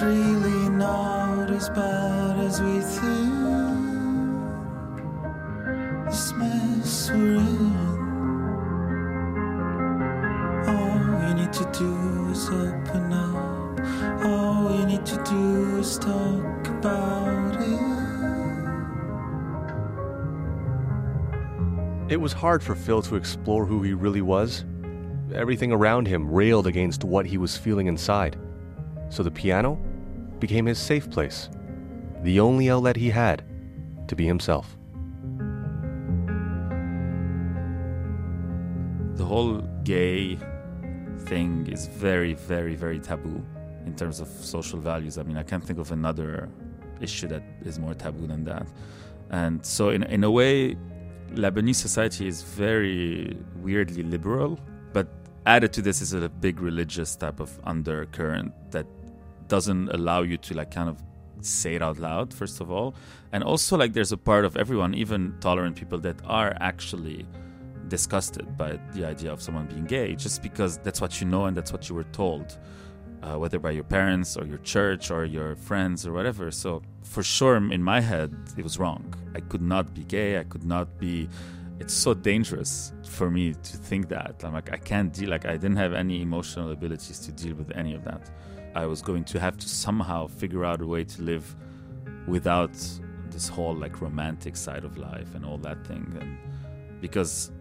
really 0.00 0.70
not 0.70 1.50
as 1.50 1.68
bad 1.70 2.38
as 2.40 2.60
we 2.60 2.80
think. 2.80 3.32
This 6.06 6.32
mess 6.32 7.10
we're 7.10 7.36
in. 7.36 7.74
All 10.68 11.34
need 11.34 11.52
to 11.52 11.64
do 11.72 12.28
is 12.30 12.48
open 12.48 13.12
up. 13.12 13.80
All 14.24 14.86
need 14.86 15.04
to 15.06 15.16
do 15.24 15.78
is 15.78 15.98
talk 15.98 16.68
about 16.68 17.56
it. 17.60 17.64
It 22.12 22.20
was 22.20 22.32
hard 22.32 22.62
for 22.62 22.74
Phil 22.74 23.02
to 23.02 23.16
explore 23.16 23.66
who 23.66 23.82
he 23.82 23.92
really 23.92 24.22
was 24.22 24.64
Everything 25.34 25.72
around 25.72 26.06
him 26.06 26.30
railed 26.30 26.68
against 26.68 27.02
what 27.02 27.26
he 27.26 27.38
was 27.38 27.56
feeling 27.56 27.88
inside. 27.88 28.36
So 29.14 29.22
the 29.22 29.30
piano 29.30 29.78
became 30.40 30.66
his 30.66 30.76
safe 30.76 31.08
place, 31.08 31.48
the 32.24 32.40
only 32.40 32.68
outlet 32.68 32.96
he 32.96 33.10
had 33.10 33.44
to 34.08 34.16
be 34.16 34.26
himself. 34.26 34.76
The 39.14 39.24
whole 39.24 39.58
gay 39.84 40.36
thing 41.26 41.68
is 41.70 41.86
very, 41.86 42.34
very, 42.34 42.74
very 42.74 42.98
taboo 42.98 43.40
in 43.86 43.94
terms 43.94 44.18
of 44.18 44.26
social 44.26 44.80
values. 44.80 45.16
I 45.16 45.22
mean, 45.22 45.36
I 45.36 45.44
can't 45.44 45.62
think 45.62 45.78
of 45.78 45.92
another 45.92 46.48
issue 47.00 47.28
that 47.28 47.44
is 47.64 47.78
more 47.78 47.94
taboo 47.94 48.26
than 48.26 48.42
that. 48.46 48.66
And 49.30 49.64
so, 49.64 49.90
in, 49.90 50.02
in 50.02 50.24
a 50.24 50.30
way, 50.30 50.76
Lebanese 51.34 51.76
society 51.76 52.26
is 52.26 52.42
very 52.42 53.38
weirdly 53.62 54.02
liberal 54.02 54.58
but 54.92 55.08
added 55.46 55.72
to 55.74 55.82
this 55.82 56.00
is 56.00 56.14
a 56.14 56.28
big 56.28 56.60
religious 56.60 57.16
type 57.16 57.40
of 57.40 57.58
undercurrent 57.64 58.52
that 58.70 58.86
doesn't 59.48 59.88
allow 59.90 60.22
you 60.22 60.36
to 60.36 60.54
like 60.54 60.70
kind 60.70 60.88
of 60.88 61.02
say 61.40 61.74
it 61.74 61.82
out 61.82 61.98
loud 61.98 62.32
first 62.32 62.60
of 62.60 62.70
all 62.70 62.94
and 63.32 63.44
also 63.44 63.76
like 63.76 63.92
there's 63.92 64.12
a 64.12 64.16
part 64.16 64.44
of 64.44 64.56
everyone 64.56 64.94
even 64.94 65.34
tolerant 65.40 65.76
people 65.76 65.98
that 65.98 66.16
are 66.26 66.56
actually 66.60 67.26
disgusted 67.88 68.56
by 68.56 68.78
the 68.94 69.04
idea 69.04 69.30
of 69.30 69.42
someone 69.42 69.66
being 69.66 69.84
gay 69.84 70.14
just 70.14 70.42
because 70.42 70.78
that's 70.78 71.00
what 71.00 71.20
you 71.20 71.26
know 71.26 71.44
and 71.44 71.56
that's 71.56 71.72
what 71.72 71.88
you 71.88 71.94
were 71.94 72.04
told 72.04 72.58
uh, 73.22 73.38
whether 73.38 73.58
by 73.58 73.70
your 73.70 73.84
parents 73.84 74.36
or 74.36 74.46
your 74.46 74.58
church 74.58 75.10
or 75.10 75.24
your 75.24 75.54
friends 75.56 76.06
or 76.06 76.12
whatever 76.12 76.50
so 76.50 76.80
for 77.02 77.22
sure 77.22 77.56
in 77.56 77.82
my 77.82 78.00
head 78.00 78.34
it 78.56 78.62
was 78.62 78.78
wrong 78.78 79.14
i 79.34 79.40
could 79.40 79.62
not 79.62 79.92
be 79.92 80.04
gay 80.04 80.38
i 80.38 80.44
could 80.44 80.64
not 80.64 80.98
be 80.98 81.28
it's 81.80 81.94
so 81.94 82.14
dangerous 82.14 82.92
for 83.04 83.30
me 83.30 83.52
to 83.52 83.76
think 83.76 84.08
that. 84.08 84.42
I'm 84.44 84.52
like, 84.52 84.72
I 84.72 84.76
can't 84.76 85.12
deal, 85.12 85.30
like, 85.30 85.44
I 85.44 85.52
didn't 85.52 85.76
have 85.76 85.92
any 85.92 86.22
emotional 86.22 86.70
abilities 86.70 87.18
to 87.20 87.32
deal 87.32 87.54
with 87.54 87.76
any 87.76 87.94
of 87.94 88.04
that. 88.04 88.30
I 88.74 88.86
was 88.86 89.02
going 89.02 89.24
to 89.24 89.40
have 89.40 89.56
to 89.58 89.68
somehow 89.68 90.26
figure 90.26 90.64
out 90.64 90.80
a 90.80 90.86
way 90.86 91.04
to 91.04 91.22
live 91.22 91.54
without 92.26 92.72
this 93.30 93.48
whole, 93.48 93.74
like, 93.74 94.00
romantic 94.00 94.56
side 94.56 94.84
of 94.84 94.96
life 94.96 95.34
and 95.34 95.44
all 95.44 95.58
that 95.58 95.86
thing. 95.86 96.16
And 96.20 96.38
because 97.00 97.52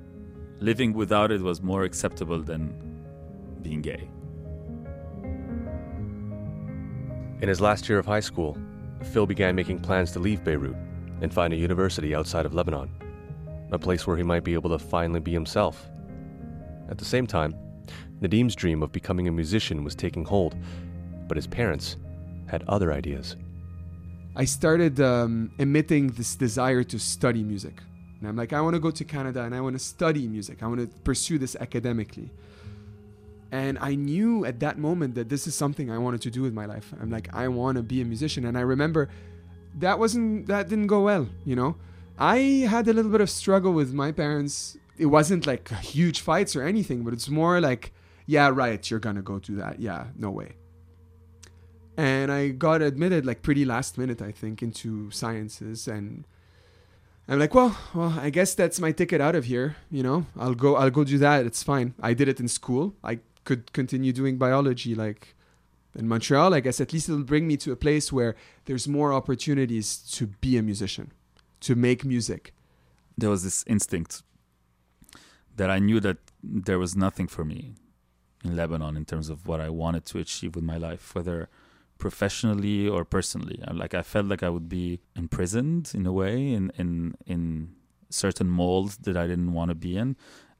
living 0.59 0.93
without 0.93 1.31
it 1.31 1.41
was 1.41 1.61
more 1.61 1.83
acceptable 1.83 2.41
than 2.41 2.73
being 3.61 3.81
gay. 3.81 4.09
In 7.41 7.49
his 7.49 7.59
last 7.59 7.89
year 7.89 7.99
of 7.99 8.05
high 8.05 8.21
school, 8.21 8.57
Phil 9.11 9.25
began 9.25 9.55
making 9.55 9.79
plans 9.79 10.11
to 10.13 10.19
leave 10.19 10.43
Beirut 10.43 10.75
and 11.21 11.33
find 11.33 11.53
a 11.53 11.57
university 11.57 12.15
outside 12.15 12.45
of 12.45 12.53
Lebanon 12.53 12.89
a 13.73 13.79
place 13.79 14.05
where 14.05 14.15
he 14.15 14.23
might 14.23 14.43
be 14.43 14.53
able 14.53 14.69
to 14.69 14.77
finally 14.77 15.19
be 15.19 15.31
himself. 15.31 15.89
At 16.89 16.99
the 16.99 17.05
same 17.05 17.25
time, 17.25 17.55
Nadim's 18.21 18.55
dream 18.55 18.83
of 18.83 18.91
becoming 18.91 19.27
a 19.27 19.31
musician 19.31 19.83
was 19.83 19.95
taking 19.95 20.23
hold, 20.23 20.55
but 21.33 21.37
his 21.37 21.47
parents 21.47 21.97
had 22.45 22.63
other 22.67 22.93
ideas. 22.93 23.37
I 24.35 24.45
started 24.45 25.01
um, 25.01 25.51
emitting 25.57 26.09
this 26.09 26.35
desire 26.35 26.83
to 26.83 26.99
study 26.99 27.41
music. 27.41 27.81
And 28.19 28.29
I'm 28.29 28.35
like, 28.35 28.53
I 28.53 28.61
want 28.61 28.75
to 28.75 28.79
go 28.79 28.91
to 28.91 29.03
Canada 29.03 29.41
and 29.41 29.55
I 29.55 29.59
want 29.59 29.75
to 29.75 29.79
study 29.79 30.27
music. 30.27 30.61
I 30.61 30.67
want 30.67 30.81
to 30.81 30.87
pursue 30.99 31.39
this 31.39 31.55
academically. 31.55 32.29
And 33.51 33.79
I 33.79 33.95
knew 33.95 34.45
at 34.45 34.59
that 34.59 34.77
moment 34.77 35.15
that 35.15 35.27
this 35.27 35.47
is 35.47 35.55
something 35.55 35.89
I 35.89 35.97
wanted 35.97 36.21
to 36.21 36.29
do 36.29 36.43
with 36.43 36.53
my 36.53 36.67
life. 36.67 36.93
I'm 37.01 37.09
like, 37.09 37.33
I 37.33 37.47
want 37.47 37.77
to 37.77 37.81
be 37.81 37.99
a 38.01 38.05
musician. 38.05 38.45
And 38.45 38.55
I 38.55 38.61
remember 38.61 39.09
that 39.79 39.97
wasn't, 39.97 40.45
that 40.49 40.69
didn't 40.69 40.85
go 40.85 41.01
well, 41.01 41.27
you 41.45 41.55
know? 41.55 41.77
I 42.19 42.37
had 42.69 42.87
a 42.87 42.93
little 42.93 43.09
bit 43.09 43.21
of 43.21 43.29
struggle 43.31 43.73
with 43.73 43.91
my 43.91 44.11
parents. 44.11 44.77
It 44.99 45.07
wasn't 45.07 45.47
like 45.47 45.69
huge 45.79 46.21
fights 46.21 46.55
or 46.55 46.61
anything, 46.61 47.03
but 47.03 47.11
it's 47.11 47.27
more 47.27 47.59
like, 47.59 47.91
yeah, 48.27 48.49
right, 48.53 48.87
you're 48.87 48.99
gonna 48.99 49.23
go 49.23 49.39
do 49.39 49.55
that. 49.55 49.79
Yeah, 49.79 50.09
no 50.15 50.29
way. 50.29 50.57
And 51.95 52.31
I 52.31 52.49
got 52.49 52.81
admitted 52.81 53.25
like 53.25 53.41
pretty 53.41 53.65
last 53.65 53.97
minute, 53.97 54.21
I 54.21 54.31
think, 54.31 54.63
into 54.63 55.11
sciences, 55.11 55.87
and 55.87 56.25
I'm 57.27 57.39
like, 57.39 57.53
well, 57.53 57.77
well, 57.93 58.17
I 58.19 58.29
guess 58.29 58.53
that's 58.53 58.79
my 58.79 58.91
ticket 58.91 59.21
out 59.21 59.35
of 59.35 59.45
here. 59.45 59.77
You 59.89 60.03
know, 60.03 60.25
I'll 60.37 60.55
go, 60.55 60.75
I'll 60.75 60.89
go 60.89 61.03
do 61.03 61.17
that. 61.19 61.45
It's 61.45 61.63
fine. 61.63 61.93
I 62.01 62.13
did 62.13 62.27
it 62.27 62.39
in 62.39 62.47
school. 62.47 62.95
I 63.03 63.19
could 63.45 63.71
continue 63.73 64.11
doing 64.11 64.37
biology, 64.37 64.95
like 64.95 65.35
in 65.95 66.07
Montreal. 66.07 66.53
I 66.53 66.59
guess 66.59 66.81
at 66.81 66.91
least 66.91 67.07
it'll 67.09 67.23
bring 67.23 67.47
me 67.47 67.57
to 67.57 67.71
a 67.71 67.75
place 67.75 68.11
where 68.11 68.35
there's 68.65 68.87
more 68.87 69.13
opportunities 69.13 69.97
to 70.13 70.27
be 70.27 70.57
a 70.57 70.63
musician 70.63 71.11
to 71.63 71.75
make 71.75 72.05
music? 72.05 72.53
There 73.17 73.29
was 73.29 73.43
this 73.43 73.63
instinct 73.67 74.21
that 75.55 75.69
I 75.69 75.79
knew 75.79 75.99
that 76.01 76.17
there 76.43 76.79
was 76.79 76.95
nothing 76.95 77.27
for 77.27 77.45
me 77.45 77.73
in 78.43 78.55
Lebanon 78.55 78.97
in 78.97 79.05
terms 79.05 79.29
of 79.29 79.47
what 79.47 79.61
I 79.61 79.69
wanted 79.69 80.05
to 80.07 80.19
achieve 80.19 80.55
with 80.55 80.63
my 80.63 80.77
life, 80.77 81.15
whether 81.15 81.49
professionally 82.03 82.79
or 82.95 83.05
personally. 83.05 83.59
Uh, 83.65 83.73
like 83.73 83.93
I 83.93 84.03
felt 84.13 84.25
like 84.31 84.43
I 84.43 84.49
would 84.55 84.67
be 84.67 84.87
imprisoned 85.15 85.85
in 85.97 86.03
a 86.05 86.13
way 86.21 86.35
in 86.57 86.63
in 86.81 86.89
in 87.33 87.41
certain 88.23 88.49
molds 88.61 88.91
that 89.05 89.15
I 89.23 89.25
didn't 89.31 89.53
want 89.57 89.69
to 89.73 89.77
be 89.87 89.93
in, 90.03 90.09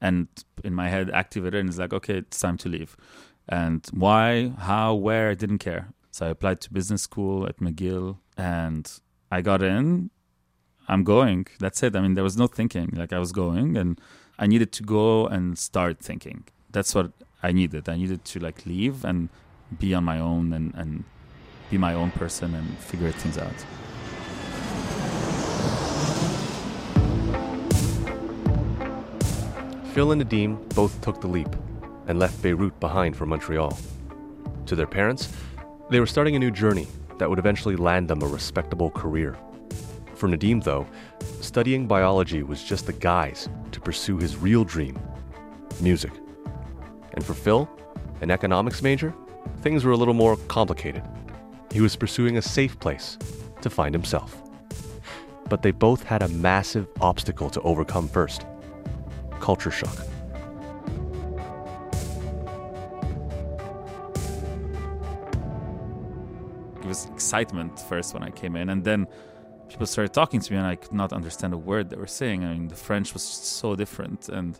and 0.06 0.28
in 0.68 0.72
my 0.82 0.88
head 0.94 1.06
activated 1.22 1.60
and 1.60 1.68
it's 1.68 1.78
like, 1.84 1.94
okay, 2.00 2.16
it's 2.22 2.40
time 2.46 2.58
to 2.64 2.68
leave. 2.76 2.96
And 3.60 3.80
why, 4.04 4.26
how, 4.70 4.88
where, 5.06 5.26
I 5.32 5.36
didn't 5.42 5.62
care. 5.68 5.84
So 6.14 6.20
I 6.26 6.30
applied 6.34 6.60
to 6.62 6.68
business 6.78 7.02
school 7.08 7.46
at 7.50 7.56
McGill 7.66 8.08
and 8.38 8.84
I 9.36 9.38
got 9.50 9.60
in. 9.62 9.84
I'm 10.92 11.04
going. 11.14 11.40
That's 11.64 11.82
it. 11.86 11.94
I 11.96 12.00
mean, 12.04 12.14
there 12.14 12.28
was 12.30 12.38
no 12.44 12.48
thinking. 12.58 12.88
Like 13.00 13.12
I 13.18 13.20
was 13.24 13.32
going 13.44 13.76
and 13.80 13.90
I 14.42 14.46
needed 14.52 14.70
to 14.78 14.82
go 14.98 15.26
and 15.36 15.44
start 15.70 15.94
thinking. 16.08 16.38
That's 16.74 16.92
what 16.96 17.08
I 17.48 17.50
needed. 17.60 17.82
I 17.94 17.96
needed 18.02 18.20
to 18.32 18.36
like 18.46 18.58
leave 18.64 19.04
and 19.04 19.28
be 19.82 19.90
on 19.98 20.04
my 20.12 20.18
own 20.30 20.44
and, 20.56 20.66
and 20.82 21.04
be 21.70 21.78
my 21.78 21.94
own 21.94 22.10
person 22.12 22.54
and 22.54 22.78
figure 22.78 23.10
things 23.10 23.38
out. 23.38 23.52
Phil 29.94 30.10
and 30.10 30.24
Nadim 30.24 30.74
both 30.74 31.00
took 31.00 31.20
the 31.20 31.28
leap 31.28 31.48
and 32.08 32.18
left 32.18 32.42
Beirut 32.42 32.78
behind 32.80 33.16
for 33.16 33.26
Montreal. 33.26 33.78
To 34.66 34.74
their 34.74 34.86
parents, 34.86 35.32
they 35.88 36.00
were 36.00 36.06
starting 36.06 36.34
a 36.34 36.38
new 36.38 36.50
journey 36.50 36.88
that 37.18 37.30
would 37.30 37.38
eventually 37.38 37.76
land 37.76 38.08
them 38.08 38.22
a 38.22 38.26
respectable 38.26 38.90
career. 38.90 39.36
For 40.14 40.28
Nadim, 40.28 40.64
though, 40.64 40.86
studying 41.40 41.86
biology 41.86 42.42
was 42.42 42.64
just 42.64 42.86
the 42.86 42.92
guise 42.92 43.48
to 43.72 43.80
pursue 43.80 44.18
his 44.18 44.36
real 44.36 44.64
dream 44.64 44.98
music. 45.80 46.12
And 47.12 47.24
for 47.24 47.34
Phil, 47.34 47.68
an 48.20 48.30
economics 48.30 48.82
major, 48.82 49.14
things 49.60 49.84
were 49.84 49.92
a 49.92 49.96
little 49.96 50.14
more 50.14 50.36
complicated. 50.48 51.02
He 51.74 51.80
was 51.80 51.96
pursuing 51.96 52.36
a 52.36 52.42
safe 52.42 52.78
place 52.78 53.18
to 53.60 53.68
find 53.68 53.92
himself. 53.92 54.40
But 55.48 55.62
they 55.62 55.72
both 55.72 56.04
had 56.04 56.22
a 56.22 56.28
massive 56.28 56.86
obstacle 57.00 57.50
to 57.50 57.60
overcome 57.62 58.06
first 58.06 58.46
culture 59.40 59.72
shock. 59.72 59.96
It 66.78 66.86
was 66.86 67.06
excitement 67.06 67.80
first 67.80 68.14
when 68.14 68.22
I 68.22 68.30
came 68.30 68.54
in, 68.54 68.68
and 68.68 68.84
then 68.84 69.08
people 69.68 69.86
started 69.86 70.14
talking 70.14 70.38
to 70.38 70.52
me, 70.52 70.58
and 70.58 70.68
I 70.68 70.76
could 70.76 70.92
not 70.92 71.12
understand 71.12 71.54
a 71.54 71.58
word 71.58 71.90
they 71.90 71.96
were 71.96 72.06
saying. 72.06 72.44
I 72.44 72.52
mean, 72.52 72.68
the 72.68 72.76
French 72.76 73.12
was 73.12 73.24
so 73.24 73.74
different, 73.74 74.28
and 74.28 74.56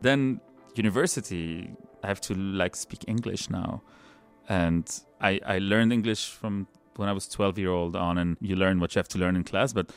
then 0.00 0.40
university, 0.74 1.76
I 2.02 2.06
have 2.06 2.22
to 2.22 2.34
like 2.34 2.74
speak 2.74 3.04
English 3.06 3.50
now, 3.50 3.82
and 4.48 5.00
I 5.20 5.40
I 5.44 5.58
learned 5.58 5.92
English 5.92 6.30
from 6.30 6.66
when 6.96 7.08
I 7.08 7.12
was 7.12 7.28
12 7.28 7.58
year 7.58 7.70
old 7.70 7.94
on, 7.94 8.18
and 8.18 8.36
you 8.40 8.56
learn 8.56 8.80
what 8.80 8.94
you 8.94 8.98
have 8.98 9.08
to 9.08 9.18
learn 9.18 9.36
in 9.36 9.44
class, 9.44 9.72
but 9.72 9.90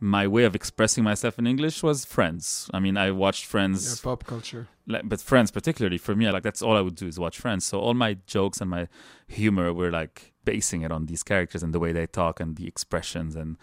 my 0.00 0.26
way 0.26 0.44
of 0.44 0.54
expressing 0.54 1.02
myself 1.02 1.38
in 1.38 1.46
English 1.46 1.82
was 1.82 2.04
Friends. 2.04 2.68
I 2.74 2.80
mean, 2.80 2.96
I 2.96 3.10
watched 3.10 3.46
Friends. 3.46 3.88
Yeah, 3.88 4.04
pop 4.04 4.24
culture. 4.24 4.68
Like, 4.86 5.08
but 5.08 5.20
Friends, 5.20 5.50
particularly 5.50 5.98
for 5.98 6.14
me, 6.14 6.30
like 6.30 6.42
that's 6.42 6.62
all 6.62 6.76
I 6.76 6.80
would 6.80 6.94
do 6.94 7.06
is 7.06 7.18
watch 7.18 7.38
Friends. 7.38 7.64
So 7.64 7.80
all 7.80 7.94
my 7.94 8.18
jokes 8.26 8.60
and 8.60 8.70
my 8.70 8.88
humor 9.26 9.72
were 9.72 9.90
like 9.90 10.34
basing 10.44 10.82
it 10.82 10.92
on 10.92 11.06
these 11.06 11.22
characters 11.22 11.62
and 11.62 11.72
the 11.72 11.78
way 11.78 11.92
they 11.92 12.06
talk 12.06 12.40
and 12.40 12.56
the 12.56 12.66
expressions. 12.66 13.34
And 13.34 13.56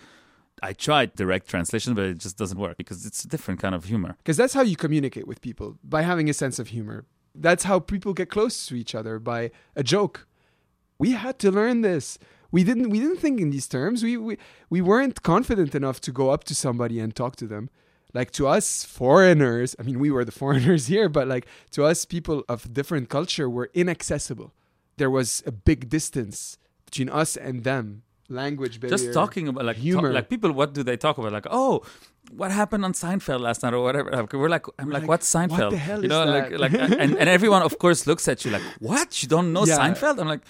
I 0.63 0.73
tried 0.73 1.15
direct 1.15 1.47
translation, 1.47 1.93
but 1.93 2.05
it 2.05 2.17
just 2.17 2.37
doesn't 2.37 2.57
work 2.57 2.77
because 2.77 3.05
it's 3.05 3.23
a 3.23 3.27
different 3.27 3.59
kind 3.59 3.75
of 3.75 3.85
humor. 3.85 4.15
Because 4.17 4.37
that's 4.37 4.53
how 4.53 4.61
you 4.61 4.75
communicate 4.75 5.27
with 5.27 5.41
people 5.41 5.77
by 5.83 6.01
having 6.01 6.29
a 6.29 6.33
sense 6.33 6.59
of 6.59 6.69
humor. 6.69 7.05
That's 7.35 7.65
how 7.65 7.79
people 7.79 8.13
get 8.13 8.29
close 8.29 8.65
to 8.67 8.75
each 8.75 8.95
other 8.95 9.19
by 9.19 9.51
a 9.75 9.83
joke. 9.83 10.27
We 11.01 11.11
had 11.11 11.35
to 11.39 11.49
learn 11.51 11.81
this 11.81 12.17
we 12.51 12.63
didn't 12.63 12.89
we 12.89 12.99
didn't 12.99 13.17
think 13.17 13.39
in 13.39 13.49
these 13.49 13.67
terms. 13.67 14.03
We, 14.03 14.17
we 14.17 14.37
we 14.69 14.81
weren't 14.81 15.23
confident 15.23 15.73
enough 15.73 16.01
to 16.01 16.11
go 16.11 16.29
up 16.29 16.43
to 16.45 16.55
somebody 16.55 16.99
and 16.99 17.15
talk 17.15 17.35
to 17.37 17.47
them. 17.47 17.69
Like 18.13 18.31
to 18.31 18.47
us 18.47 18.83
foreigners, 18.83 19.75
I 19.79 19.83
mean 19.83 19.99
we 19.99 20.11
were 20.11 20.25
the 20.25 20.31
foreigners 20.43 20.87
here, 20.87 21.07
but 21.09 21.27
like 21.27 21.47
to 21.71 21.85
us 21.85 22.05
people 22.05 22.43
of 22.49 22.73
different 22.73 23.09
culture 23.09 23.49
were 23.49 23.69
inaccessible. 23.73 24.53
There 24.97 25.09
was 25.09 25.41
a 25.45 25.51
big 25.51 25.89
distance 25.89 26.57
between 26.85 27.09
us 27.09 27.37
and 27.37 27.63
them. 27.63 28.03
Language 28.27 28.79
barrier. 28.79 28.97
Just 28.97 29.13
talking 29.13 29.47
about 29.47 29.65
like 29.65 29.77
humor. 29.77 30.09
Talk, 30.09 30.15
like 30.15 30.29
people, 30.29 30.51
what 30.51 30.73
do 30.73 30.83
they 30.83 30.95
talk 30.95 31.17
about? 31.17 31.33
Like, 31.33 31.47
oh, 31.49 31.83
what 32.31 32.49
happened 32.51 32.85
on 32.85 32.93
Seinfeld 32.93 33.41
last 33.41 33.63
night 33.63 33.73
or 33.73 33.83
whatever. 33.83 34.25
We're 34.33 34.47
like, 34.47 34.65
I'm 34.79 34.89
like, 34.89 35.01
like, 35.01 35.09
what's 35.09 35.29
Seinfeld? 35.29 35.49
what 35.49 35.69
the 35.71 35.77
hell 35.77 36.01
you 36.01 36.07
know, 36.07 36.23
is 36.23 36.51
like, 36.59 36.71
like, 36.71 36.73
and, 36.73 37.17
and 37.17 37.29
everyone 37.29 37.61
of 37.61 37.77
course 37.77 38.07
looks 38.07 38.29
at 38.29 38.45
you 38.45 38.51
like, 38.51 38.61
what? 38.79 39.21
You 39.21 39.27
don't 39.27 39.51
know 39.51 39.65
Yeah. 39.71 39.79
Seinfeld? 39.79 40.19
I'm 40.19 40.29
like, 40.29 40.41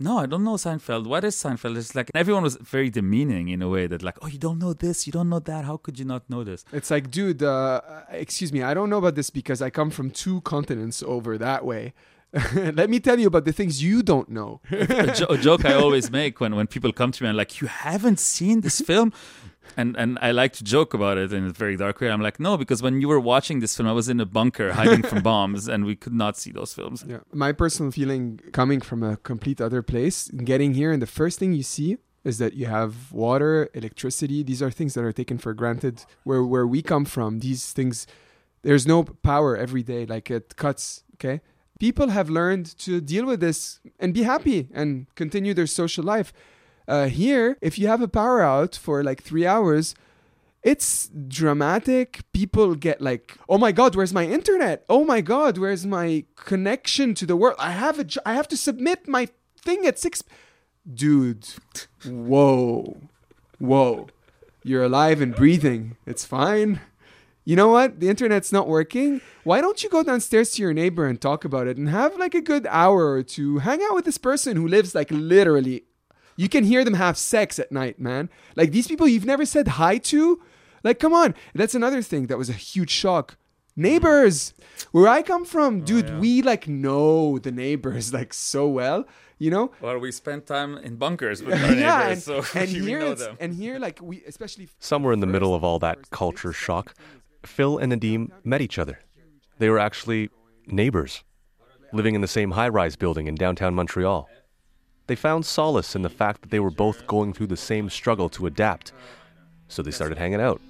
no, 0.00 0.18
I 0.18 0.26
don't 0.26 0.42
know 0.42 0.54
Seinfeld. 0.54 1.06
What 1.06 1.24
is 1.24 1.36
Seinfeld? 1.36 1.76
It's 1.76 1.94
like 1.94 2.10
everyone 2.14 2.42
was 2.42 2.56
very 2.56 2.88
demeaning 2.88 3.48
in 3.48 3.60
a 3.60 3.68
way 3.68 3.86
that 3.86 4.02
like, 4.02 4.16
oh, 4.22 4.26
you 4.26 4.38
don't 4.38 4.58
know 4.58 4.72
this, 4.72 5.06
you 5.06 5.12
don't 5.12 5.28
know 5.28 5.40
that. 5.40 5.66
How 5.66 5.76
could 5.76 5.98
you 5.98 6.06
not 6.06 6.28
know 6.30 6.42
this? 6.42 6.64
It's 6.72 6.90
like, 6.90 7.10
dude, 7.10 7.42
uh, 7.42 7.82
excuse 8.10 8.50
me, 8.52 8.62
I 8.62 8.72
don't 8.72 8.88
know 8.88 8.98
about 8.98 9.14
this 9.14 9.28
because 9.28 9.60
I 9.60 9.68
come 9.68 9.90
from 9.90 10.10
two 10.10 10.40
continents 10.40 11.02
over 11.02 11.36
that 11.38 11.66
way. 11.66 11.92
Let 12.54 12.88
me 12.88 13.00
tell 13.00 13.18
you 13.18 13.26
about 13.26 13.44
the 13.44 13.52
things 13.52 13.82
you 13.82 14.02
don't 14.02 14.28
know. 14.28 14.60
a, 14.70 15.12
jo- 15.14 15.26
a 15.30 15.36
joke 15.36 15.64
I 15.64 15.74
always 15.84 16.10
make 16.10 16.40
when, 16.40 16.54
when 16.54 16.66
people 16.66 16.92
come 16.92 17.12
to 17.12 17.22
me 17.22 17.28
and 17.28 17.36
like, 17.36 17.60
you 17.60 17.66
haven't 17.66 18.20
seen 18.20 18.60
this 18.60 18.80
film? 18.80 19.12
And 19.76 19.96
and 19.96 20.18
I 20.20 20.30
like 20.32 20.52
to 20.54 20.64
joke 20.64 20.94
about 20.94 21.18
it 21.18 21.32
in 21.32 21.46
a 21.46 21.50
very 21.50 21.76
dark 21.76 22.00
way. 22.00 22.10
I'm 22.10 22.22
like, 22.22 22.40
no, 22.40 22.56
because 22.56 22.82
when 22.82 23.00
you 23.00 23.08
were 23.08 23.20
watching 23.20 23.60
this 23.60 23.76
film, 23.76 23.88
I 23.88 23.92
was 23.92 24.08
in 24.08 24.20
a 24.20 24.26
bunker 24.26 24.72
hiding 24.80 25.02
from 25.02 25.22
bombs, 25.22 25.68
and 25.68 25.84
we 25.84 25.96
could 25.96 26.12
not 26.12 26.36
see 26.36 26.52
those 26.52 26.74
films. 26.74 27.04
Yeah. 27.06 27.18
My 27.32 27.52
personal 27.52 27.92
feeling 27.92 28.40
coming 28.52 28.80
from 28.80 29.02
a 29.02 29.16
complete 29.16 29.60
other 29.60 29.82
place, 29.82 30.28
getting 30.28 30.74
here, 30.74 30.92
and 30.92 31.00
the 31.00 31.06
first 31.06 31.38
thing 31.38 31.52
you 31.52 31.62
see 31.62 31.98
is 32.24 32.38
that 32.38 32.54
you 32.54 32.66
have 32.66 33.12
water, 33.12 33.70
electricity. 33.74 34.42
These 34.42 34.62
are 34.62 34.70
things 34.70 34.94
that 34.94 35.04
are 35.04 35.12
taken 35.12 35.38
for 35.38 35.54
granted. 35.54 36.04
Where 36.24 36.44
where 36.44 36.66
we 36.66 36.82
come 36.82 37.04
from, 37.04 37.40
these 37.40 37.72
things, 37.72 38.06
there's 38.62 38.86
no 38.86 39.04
power 39.04 39.56
every 39.56 39.82
day. 39.82 40.06
Like 40.06 40.30
it 40.30 40.56
cuts. 40.56 41.04
Okay, 41.14 41.40
people 41.78 42.08
have 42.08 42.30
learned 42.30 42.66
to 42.78 43.00
deal 43.00 43.26
with 43.26 43.40
this 43.40 43.80
and 43.98 44.14
be 44.14 44.22
happy 44.22 44.68
and 44.72 45.06
continue 45.16 45.54
their 45.54 45.66
social 45.66 46.04
life. 46.04 46.32
Uh, 46.90 47.06
here, 47.06 47.56
if 47.60 47.78
you 47.78 47.86
have 47.86 48.02
a 48.02 48.08
power 48.08 48.42
out 48.42 48.74
for 48.74 49.04
like 49.04 49.22
three 49.22 49.46
hours, 49.46 49.94
it's 50.64 51.08
dramatic. 51.28 52.20
People 52.32 52.74
get 52.74 53.00
like, 53.00 53.38
"Oh 53.48 53.58
my 53.58 53.70
god, 53.70 53.94
where's 53.94 54.12
my 54.12 54.26
internet? 54.26 54.84
Oh 54.88 55.04
my 55.04 55.20
god, 55.20 55.56
where's 55.56 55.86
my 55.86 56.24
connection 56.34 57.14
to 57.14 57.26
the 57.26 57.36
world? 57.36 57.54
I 57.60 57.70
have 57.70 58.00
a, 58.00 58.06
I 58.26 58.34
have 58.34 58.48
to 58.48 58.56
submit 58.56 59.06
my 59.06 59.28
thing 59.56 59.86
at 59.86 60.00
six. 60.00 60.24
Dude, 60.92 61.46
whoa, 62.04 62.96
whoa, 63.60 64.08
you're 64.64 64.82
alive 64.82 65.20
and 65.20 65.32
breathing. 65.32 65.96
It's 66.06 66.24
fine. 66.24 66.80
You 67.44 67.54
know 67.54 67.68
what? 67.68 68.00
The 68.00 68.08
internet's 68.08 68.52
not 68.52 68.66
working. 68.66 69.20
Why 69.44 69.60
don't 69.60 69.82
you 69.82 69.90
go 69.90 70.02
downstairs 70.02 70.50
to 70.52 70.62
your 70.62 70.74
neighbor 70.74 71.06
and 71.06 71.20
talk 71.20 71.44
about 71.44 71.68
it 71.68 71.76
and 71.76 71.88
have 71.88 72.18
like 72.18 72.34
a 72.34 72.40
good 72.40 72.66
hour 72.68 73.12
or 73.12 73.22
two? 73.22 73.58
Hang 73.58 73.80
out 73.80 73.94
with 73.94 74.06
this 74.06 74.18
person 74.18 74.56
who 74.56 74.66
lives 74.66 74.94
like 74.94 75.10
literally 75.10 75.84
you 76.40 76.48
can 76.48 76.64
hear 76.64 76.84
them 76.86 76.94
have 76.94 77.18
sex 77.18 77.58
at 77.58 77.70
night, 77.70 78.00
man. 78.00 78.30
Like 78.56 78.72
these 78.72 78.88
people 78.88 79.06
you've 79.06 79.26
never 79.26 79.44
said 79.44 79.68
hi 79.68 79.98
to. 79.98 80.40
Like, 80.82 80.98
come 80.98 81.12
on. 81.12 81.34
That's 81.54 81.74
another 81.74 82.00
thing 82.00 82.28
that 82.28 82.38
was 82.38 82.48
a 82.48 82.54
huge 82.54 82.88
shock. 82.88 83.36
Neighbors, 83.76 84.54
where 84.90 85.06
I 85.06 85.20
come 85.20 85.44
from, 85.44 85.82
oh, 85.82 85.84
dude, 85.84 86.08
yeah. 86.08 86.18
we 86.18 86.40
like 86.40 86.66
know 86.66 87.38
the 87.38 87.52
neighbors 87.52 88.14
like 88.18 88.32
so 88.32 88.66
well, 88.66 89.04
you 89.38 89.50
know. 89.50 89.72
Well, 89.82 89.98
we 89.98 90.10
spend 90.12 90.46
time 90.46 90.78
in 90.78 90.96
bunkers 90.96 91.42
with 91.42 91.54
our 91.62 91.74
yeah, 91.74 91.98
neighbors, 92.08 92.26
and, 92.26 92.44
so 92.44 92.58
and 92.58 92.72
we 92.72 92.80
here 92.80 93.00
know 93.00 93.14
them. 93.14 93.36
and 93.38 93.54
here 93.54 93.78
like 93.78 94.00
we 94.00 94.24
especially 94.24 94.70
Somewhere 94.78 95.12
in 95.12 95.20
the 95.20 95.26
middle 95.26 95.54
of 95.54 95.62
all 95.62 95.78
that 95.80 96.08
culture 96.08 96.54
shock, 96.54 96.94
Phil 97.44 97.76
and 97.76 97.92
Nadim 97.92 98.30
met 98.44 98.62
each 98.62 98.78
other. 98.78 99.00
They 99.58 99.68
were 99.68 99.78
actually 99.78 100.30
neighbors, 100.66 101.22
living 101.92 102.14
in 102.14 102.22
the 102.22 102.28
same 102.38 102.52
high 102.52 102.70
rise 102.70 102.96
building 102.96 103.26
in 103.26 103.34
downtown 103.34 103.74
Montreal. 103.74 104.26
They 105.10 105.16
found 105.16 105.44
solace 105.44 105.96
in 105.96 106.02
the 106.02 106.08
fact 106.08 106.40
that 106.42 106.52
they 106.52 106.60
were 106.60 106.70
both 106.70 107.04
going 107.08 107.32
through 107.32 107.48
the 107.48 107.56
same 107.56 107.90
struggle 107.90 108.28
to 108.28 108.46
adapt. 108.46 108.92
So 109.66 109.82
they 109.82 109.90
started 109.90 110.18
hanging 110.18 110.40
out, 110.40 110.60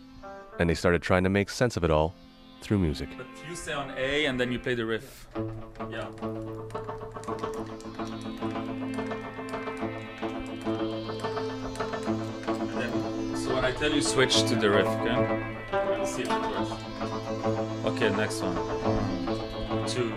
and 0.58 0.70
they 0.70 0.74
started 0.74 1.02
trying 1.02 1.24
to 1.24 1.28
make 1.28 1.50
sense 1.50 1.76
of 1.76 1.84
it 1.84 1.90
all 1.90 2.14
through 2.62 2.78
music. 2.78 3.10
But 3.18 3.26
you 3.46 3.54
stay 3.54 3.74
on 3.74 3.92
A 3.98 4.24
and 4.24 4.40
then 4.40 4.50
you 4.50 4.58
play 4.58 4.74
the 4.74 4.86
riff. 4.86 5.28
Yeah. 5.90 6.08
Then, 12.78 13.36
so 13.36 13.54
when 13.54 13.66
I 13.66 13.72
tell 13.72 13.92
you 13.92 14.00
switch 14.00 14.44
to 14.44 14.56
the 14.56 14.70
riff, 14.70 14.86
okay? 14.86 15.16
Let's 15.70 16.14
see 16.14 16.22
if 16.22 16.30
it 16.30 16.40
works. 16.40 16.72
Okay, 17.84 18.08
next. 18.16 18.40
One, 18.40 18.56
two, 19.86 20.08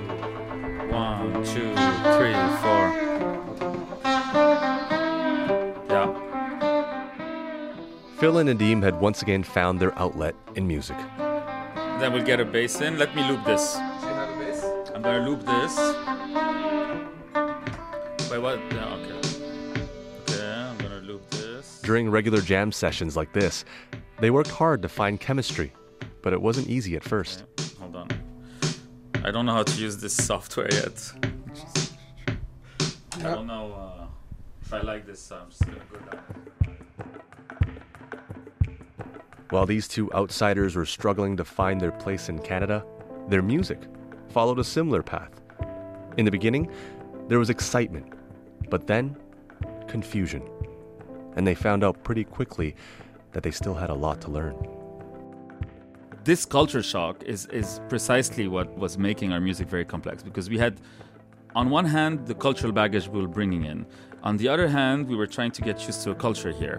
one, 0.90 1.44
two, 1.44 1.76
three, 2.16 2.32
Phil 8.24 8.38
and 8.38 8.48
Nadim 8.48 8.82
had 8.82 9.02
once 9.02 9.22
again 9.22 9.44
found 9.44 9.82
their 9.82 9.94
outlet 10.00 10.34
in 10.56 10.66
music. 10.66 10.96
Then 11.18 12.14
we'll 12.14 12.24
get 12.24 12.40
a 12.40 12.46
bass 12.46 12.80
in. 12.80 12.98
Let 12.98 13.14
me 13.18 13.28
loop 13.28 13.44
this. 13.44 13.76
I'm 13.76 15.02
gonna 15.02 15.30
loop 15.30 15.42
this. 15.42 15.78
Wait, 18.32 18.40
what? 18.40 18.60
Yeah, 18.72 18.96
okay. 18.96 19.20
Okay, 20.22 20.42
I'm 20.42 20.78
gonna 20.78 21.02
loop 21.02 21.30
this. 21.32 21.82
During 21.84 22.10
regular 22.10 22.40
jam 22.40 22.72
sessions 22.72 23.18
like 23.18 23.34
this, 23.34 23.66
they 24.22 24.32
worked 24.32 24.52
hard 24.52 24.82
to 24.84 24.88
find 24.88 25.20
chemistry, 25.20 25.74
but 26.22 26.32
it 26.32 26.42
wasn't 26.42 26.70
easy 26.70 26.96
at 26.96 27.04
first. 27.04 27.44
Okay, 27.60 27.76
hold 27.78 27.98
on. 27.98 28.08
I 29.26 29.32
don't 29.32 29.46
know 29.46 29.52
how 29.52 29.64
to 29.64 29.82
use 29.82 29.98
this 29.98 30.16
software 30.16 30.70
yet. 30.72 31.12
I 33.18 33.22
don't 33.24 33.48
know 33.48 33.74
uh, 33.74 34.06
if 34.62 34.74
I 34.74 34.80
like 34.80 35.06
this, 35.06 35.20
so 35.20 35.36
I'm 35.42 35.50
just 35.50 35.66
gonna 35.66 35.82
go 35.92 36.00
down. 36.10 36.24
While 39.54 39.68
these 39.68 39.88
two 39.88 40.12
outsiders 40.14 40.76
were 40.76 40.84
struggling 40.84 41.38
to 41.38 41.46
find 41.46 41.80
their 41.80 41.92
place 41.92 42.28
in 42.28 42.40
Canada, 42.40 42.84
their 43.28 43.44
music 43.44 43.78
followed 44.30 44.58
a 44.58 44.64
similar 44.64 45.04
path. 45.04 45.30
In 46.18 46.26
the 46.26 46.32
beginning, 46.32 46.72
there 47.28 47.38
was 47.38 47.52
excitement, 47.52 48.14
but 48.72 48.88
then 48.88 49.16
confusion. 49.88 50.42
And 51.36 51.46
they 51.46 51.54
found 51.54 51.84
out 51.84 52.04
pretty 52.04 52.24
quickly 52.24 52.76
that 53.34 53.44
they 53.44 53.52
still 53.52 53.76
had 53.76 53.92
a 53.92 53.94
lot 53.94 54.22
to 54.22 54.32
learn. 54.32 54.56
this 56.24 56.46
culture 56.46 56.84
shock 56.94 57.16
is 57.34 57.46
is 57.62 57.70
precisely 57.94 58.46
what 58.48 58.68
was 58.84 58.98
making 58.98 59.30
our 59.34 59.42
music 59.50 59.68
very 59.76 59.88
complex 59.94 60.24
because 60.30 60.46
we 60.54 60.58
had 60.66 60.74
on 61.62 61.66
one 61.80 61.88
hand 61.96 62.14
the 62.32 62.38
cultural 62.46 62.74
baggage 62.82 63.06
we 63.16 63.20
were 63.24 63.34
bringing 63.40 63.64
in 63.72 63.86
on 64.30 64.38
the 64.42 64.48
other 64.54 64.68
hand 64.78 64.98
we 65.12 65.16
were 65.22 65.30
trying 65.38 65.54
to 65.58 65.62
get 65.70 65.78
used 65.90 66.02
to 66.06 66.10
a 66.16 66.18
culture 66.28 66.54
here 66.64 66.78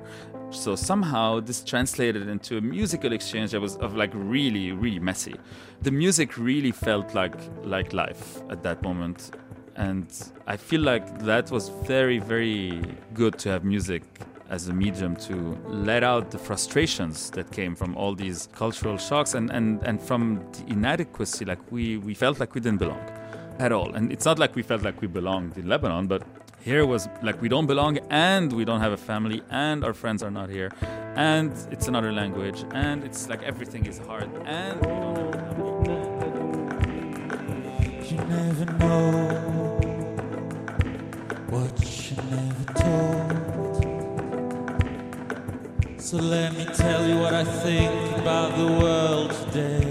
so 0.55 0.77
somehow 0.77 1.41
this 1.41 1.63
translated 1.63 2.29
into 2.29 2.57
a 2.57 2.61
musical 2.61 3.13
exchange 3.13 3.51
that 3.53 3.61
was 3.61 3.77
of 3.77 3.95
like 3.97 4.11
really 4.15 4.73
really 4.73 4.99
messy. 4.99 5.35
The 5.83 5.91
music 5.91 6.39
really 6.39 6.73
felt 6.73 7.15
like 7.15 7.35
like 7.63 7.93
life 7.93 8.41
at 8.51 8.63
that 8.63 8.83
moment. 8.83 9.31
And 9.77 10.07
i 10.47 10.57
feel 10.57 10.81
like 10.83 11.19
that 11.21 11.51
was 11.51 11.69
very 11.69 12.21
very 12.21 12.81
good 13.13 13.37
to 13.41 13.49
have 13.49 13.65
music 13.65 14.05
as 14.51 14.69
a 14.69 14.73
medium 14.73 15.17
to 15.17 15.59
let 15.67 16.05
out 16.05 16.31
the 16.31 16.39
frustrations 16.39 17.31
that 17.31 17.51
came 17.51 17.75
from 17.75 17.97
all 17.97 18.15
these 18.15 18.49
cultural 18.53 18.99
shocks 18.99 19.35
and, 19.35 19.51
and, 19.51 19.83
and 19.83 20.01
from 20.01 20.37
the 20.53 20.73
inadequacy 20.73 21.45
like 21.45 21.59
we, 21.73 21.97
we 21.99 22.15
felt 22.15 22.39
like 22.39 22.55
we 22.55 22.61
didn't 22.61 22.79
belong 22.79 23.01
at 23.59 23.73
all. 23.73 23.95
And 23.95 24.13
it's 24.13 24.25
not 24.25 24.39
like 24.39 24.55
we 24.55 24.63
felt 24.63 24.83
like 24.83 25.01
we 25.01 25.09
belonged 25.09 25.57
in 25.57 25.69
lebanon 25.69 26.07
but 26.07 26.23
here 26.65 26.87
was 26.87 27.09
like 27.23 27.41
we 27.43 27.49
don't 27.49 27.67
belong 27.67 27.99
and 28.09 28.51
we 28.51 28.65
don't 28.65 28.81
have 28.81 28.93
a 28.93 28.97
family 28.97 29.43
and 29.51 29.85
our 29.85 29.93
friends 29.93 30.23
are 30.23 30.31
not 30.31 30.49
here 30.49 30.71
and 31.15 31.53
it's 31.71 31.89
another 31.89 32.11
language 32.11 32.65
and 32.73 33.05
it's 33.05 33.29
like 33.29 33.43
everything 33.43 33.85
is 33.85 33.99
hard 33.99 34.31
and 34.47 34.81
we 34.81 34.87
don't 34.87 35.37
have 35.37 35.59
a 35.59 35.83
family 35.83 36.45
You 38.11 38.17
never 38.37 38.65
know 38.81 39.11
what 41.51 41.75
you 42.11 42.17
never 42.33 42.65
told. 42.83 43.33
So 46.01 46.17
let 46.17 46.55
me 46.57 46.65
tell 46.65 47.07
you 47.07 47.17
what 47.19 47.35
I 47.35 47.45
think 47.45 47.93
about 48.19 48.57
the 48.57 48.67
world 48.67 49.31
today. 49.45 49.84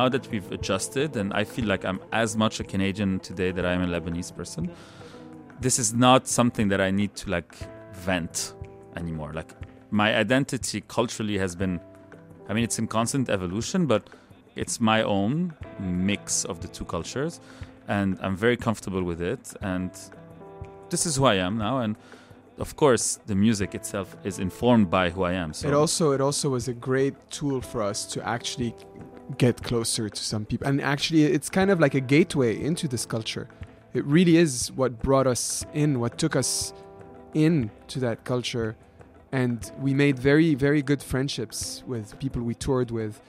Now 0.00 0.08
that 0.14 0.24
we've 0.30 0.50
adjusted, 0.58 1.16
and 1.20 1.28
I 1.40 1.44
feel 1.44 1.66
like 1.72 1.82
I'm 1.88 2.00
as 2.12 2.30
much 2.42 2.54
a 2.64 2.64
Canadian 2.72 3.10
today 3.30 3.50
that 3.56 3.64
I'm 3.70 3.82
a 3.86 3.90
Lebanese 3.94 4.32
person, 4.40 4.62
this 5.64 5.76
is 5.78 5.88
not 6.06 6.20
something 6.38 6.66
that 6.72 6.80
I 6.88 6.90
need 7.00 7.12
to 7.20 7.30
like 7.36 7.52
vent 8.06 8.54
anymore. 9.00 9.30
Like 9.40 9.50
my 10.02 10.08
identity 10.24 10.78
culturally 10.96 11.38
has 11.44 11.52
been, 11.62 11.74
I 12.48 12.50
mean, 12.54 12.64
it's 12.68 12.78
in 12.82 12.86
constant 12.98 13.26
evolution, 13.36 13.86
but 13.86 14.02
it's 14.62 14.76
my 14.80 15.00
own 15.02 15.54
mix 15.80 16.44
of 16.44 16.56
the 16.62 16.68
two 16.76 16.84
cultures, 16.84 17.40
and 17.88 18.18
I'm 18.24 18.36
very 18.36 18.58
comfortable 18.66 19.02
with 19.10 19.20
it. 19.32 19.44
And 19.72 19.90
this 20.90 21.06
is 21.06 21.12
who 21.16 21.24
I 21.24 21.36
am 21.46 21.54
now, 21.66 21.74
and 21.84 21.96
of 22.58 22.70
course, 22.82 23.18
the 23.30 23.34
music 23.34 23.74
itself 23.74 24.08
is 24.24 24.38
informed 24.38 24.88
by 24.98 25.04
who 25.14 25.22
I 25.30 25.32
am. 25.42 25.52
So 25.52 25.68
It 25.68 25.74
also 25.74 26.04
it 26.16 26.20
also 26.20 26.46
was 26.56 26.68
a 26.68 26.76
great 26.88 27.14
tool 27.30 27.60
for 27.60 27.80
us 27.90 27.98
to 28.12 28.18
actually 28.36 28.74
get 29.38 29.62
closer 29.62 30.08
to 30.08 30.22
some 30.22 30.44
people, 30.44 30.66
and 30.66 30.80
actually 30.80 31.24
it's 31.24 31.50
kind 31.50 31.70
of 31.70 31.80
like 31.80 31.94
a 31.94 32.00
gateway 32.00 32.60
into 32.60 32.88
this 32.88 33.04
culture. 33.06 33.48
It 33.94 34.04
really 34.04 34.36
is 34.36 34.70
what 34.72 35.02
brought 35.02 35.26
us 35.26 35.64
in, 35.72 36.00
what 36.00 36.18
took 36.18 36.36
us 36.36 36.72
in 37.34 37.70
to 37.88 37.98
that 38.00 38.24
culture, 38.24 38.76
and 39.32 39.70
we 39.80 39.94
made 39.94 40.18
very 40.18 40.54
very 40.54 40.82
good 40.82 41.02
friendships 41.02 41.82
with 41.86 42.18
people 42.18 42.42
we 42.42 42.54
toured 42.54 42.90
with. 42.90 43.20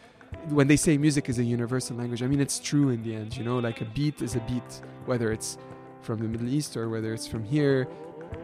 When 0.50 0.68
they 0.68 0.76
say 0.76 0.98
music 0.98 1.30
is 1.30 1.40
a 1.40 1.44
universal 1.44 1.96
language, 1.98 2.22
I 2.22 2.28
mean 2.28 2.42
it's 2.42 2.60
true 2.60 2.90
in 2.90 3.02
the 3.04 3.16
end. 3.16 3.38
You 3.38 3.44
know, 3.44 3.60
like 3.60 3.82
a 3.82 3.86
beat 3.86 4.22
is 4.22 4.36
a 4.36 4.42
beat, 4.42 4.82
whether 5.06 5.32
it's 5.32 5.58
from 6.02 6.20
the 6.20 6.28
Middle 6.28 6.50
East 6.50 6.78
or 6.78 6.90
whether 6.90 7.14
it's 7.14 7.28
from 7.28 7.44
here. 7.44 7.88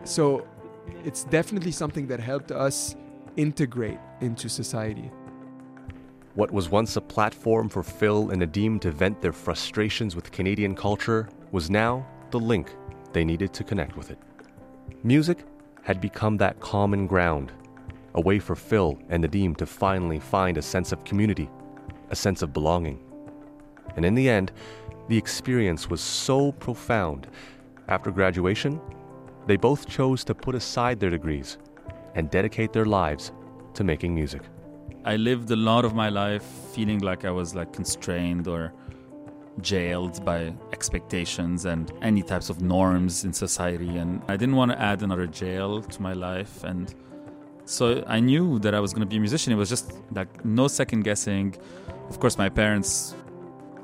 So 0.03 0.47
it's 1.03 1.23
definitely 1.25 1.71
something 1.71 2.07
that 2.07 2.19
helped 2.19 2.51
us 2.51 2.95
integrate 3.35 3.99
into 4.21 4.49
society. 4.49 5.11
What 6.35 6.49
was 6.49 6.67
once 6.67 6.95
a 6.95 7.01
platform 7.01 7.69
for 7.69 7.83
Phil 7.83 8.31
and 8.31 8.41
Nadim 8.41 8.81
to 8.81 8.89
vent 8.89 9.21
their 9.21 9.31
frustrations 9.31 10.15
with 10.15 10.31
Canadian 10.31 10.73
culture 10.73 11.29
was 11.51 11.69
now 11.69 12.07
the 12.31 12.39
link 12.39 12.75
they 13.11 13.23
needed 13.23 13.53
to 13.53 13.63
connect 13.63 13.95
with 13.95 14.09
it. 14.09 14.17
Music 15.03 15.45
had 15.83 16.01
become 16.01 16.37
that 16.37 16.59
common 16.59 17.05
ground, 17.05 17.51
a 18.15 18.21
way 18.21 18.39
for 18.39 18.55
Phil 18.55 18.97
and 19.09 19.23
Nadim 19.23 19.55
to 19.57 19.67
finally 19.67 20.19
find 20.19 20.57
a 20.57 20.61
sense 20.63 20.91
of 20.91 21.03
community, 21.03 21.51
a 22.09 22.15
sense 22.15 22.41
of 22.41 22.51
belonging. 22.51 22.99
And 23.95 24.03
in 24.03 24.15
the 24.15 24.27
end, 24.27 24.53
the 25.09 25.17
experience 25.17 25.87
was 25.87 26.01
so 26.01 26.51
profound. 26.53 27.27
After 27.89 28.09
graduation, 28.09 28.81
they 29.45 29.55
both 29.55 29.87
chose 29.87 30.23
to 30.23 30.33
put 30.33 30.55
aside 30.55 30.99
their 30.99 31.11
degrees 31.11 31.59
and 32.15 32.31
dedicate 32.31 32.73
their 32.73 32.85
lives 32.85 33.31
to 33.75 33.83
making 33.83 34.15
music. 34.15 34.41
I 35.05 35.17
lived 35.17 35.51
a 35.51 35.55
lot 35.55 35.83
of 35.83 35.93
my 35.93 36.07
life 36.09 36.43
feeling 36.73 36.99
like 36.99 37.25
I 37.25 37.31
was 37.31 37.53
like 37.53 37.73
constrained 37.73 38.47
or 38.47 38.71
jailed 39.61 40.23
by 40.23 40.53
expectations 40.71 41.65
and 41.65 41.91
any 42.01 42.23
types 42.23 42.49
of 42.49 42.61
norms 42.61 43.25
in 43.25 43.33
society 43.33 43.97
and 43.97 44.21
I 44.29 44.37
didn't 44.37 44.55
want 44.55 44.71
to 44.71 44.81
add 44.81 45.03
another 45.03 45.27
jail 45.27 45.81
to 45.81 46.01
my 46.01 46.13
life 46.13 46.63
and 46.63 46.93
so 47.65 48.03
I 48.07 48.19
knew 48.19 48.59
that 48.59 48.73
I 48.73 48.79
was 48.79 48.93
going 48.93 49.01
to 49.01 49.07
be 49.07 49.15
a 49.15 49.19
musician. 49.19 49.53
It 49.53 49.55
was 49.55 49.69
just 49.69 49.93
like 50.11 50.43
no 50.43 50.67
second 50.67 51.03
guessing. 51.03 51.55
Of 52.09 52.19
course 52.19 52.37
my 52.37 52.49
parents 52.49 53.15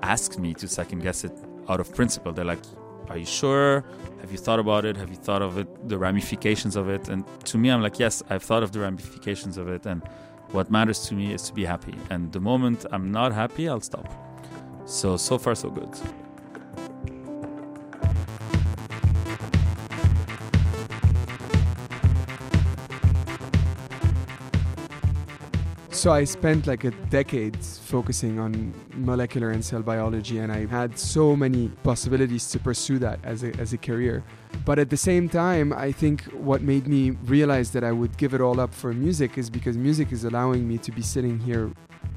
asked 0.02 0.40
me 0.40 0.54
to 0.56 0.68
second 0.68 1.00
guess 1.00 1.24
it 1.24 1.34
out 1.70 1.80
of 1.80 1.94
principle. 1.94 2.32
They're 2.32 2.46
like 2.46 2.64
are 3.10 3.18
you 3.18 3.26
sure? 3.26 3.84
Have 4.22 4.32
you 4.32 4.38
thought 4.38 4.60
about 4.60 4.86
it? 4.86 4.96
Have 4.96 5.10
you 5.10 5.16
thought 5.16 5.42
of 5.42 5.58
it 5.58 5.90
the 5.90 5.98
ramifications 5.98 6.76
of 6.76 6.90
it? 6.90 7.10
And 7.10 7.26
to 7.46 7.58
me 7.58 7.70
I'm 7.70 7.82
like 7.82 8.00
yes 8.00 8.24
I've 8.30 8.44
thought 8.44 8.64
of 8.64 8.72
the 8.72 8.80
ramifications 8.80 9.58
of 9.58 9.68
it 9.68 9.86
and 9.86 10.02
what 10.52 10.72
matters 10.72 11.08
to 11.08 11.14
me 11.14 11.34
is 11.34 11.44
to 11.44 11.54
be 11.54 11.66
happy. 11.66 11.96
And 12.10 12.32
the 12.32 12.40
moment 12.40 12.86
I'm 12.92 13.12
not 13.12 13.34
happy, 13.34 13.70
I'll 13.70 13.82
stop. 13.82 14.08
So, 14.86 15.18
so 15.18 15.38
far, 15.38 15.56
so 15.56 15.70
good. 15.70 15.90
So 26.00 26.14
I 26.14 26.24
spent 26.24 26.66
like 26.66 26.86
a 26.86 26.92
decade 27.10 27.58
focusing 27.62 28.40
on 28.40 28.74
molecular 28.94 29.50
and 29.50 29.64
cell 29.64 29.82
biology, 29.82 30.38
and 30.38 30.50
I 30.50 30.66
had 30.66 30.98
so 30.98 31.36
many 31.36 31.68
possibilities 31.84 32.50
to 32.52 32.58
pursue 32.60 33.00
that 33.00 33.20
as 33.26 33.44
a, 33.44 33.54
as 33.60 33.74
a 33.74 33.78
career. 33.78 34.24
But 34.64 34.80
at 34.80 34.90
the 34.90 34.96
same 34.96 35.28
time, 35.28 35.74
I 35.74 35.92
think 35.92 36.22
what 36.32 36.62
made 36.62 36.88
me 36.88 37.12
realize 37.26 37.72
that 37.72 37.84
I 37.84 37.92
would 37.92 38.16
give 38.16 38.34
it 38.34 38.40
all 38.40 38.62
up 38.62 38.74
for 38.74 38.94
music 38.94 39.38
is 39.38 39.50
because 39.50 39.76
music 39.76 40.14
is 40.14 40.24
allowing 40.24 40.66
me 40.66 40.78
to 40.78 40.92
be 40.94 41.02
sitting 41.02 41.38
here 41.38 41.70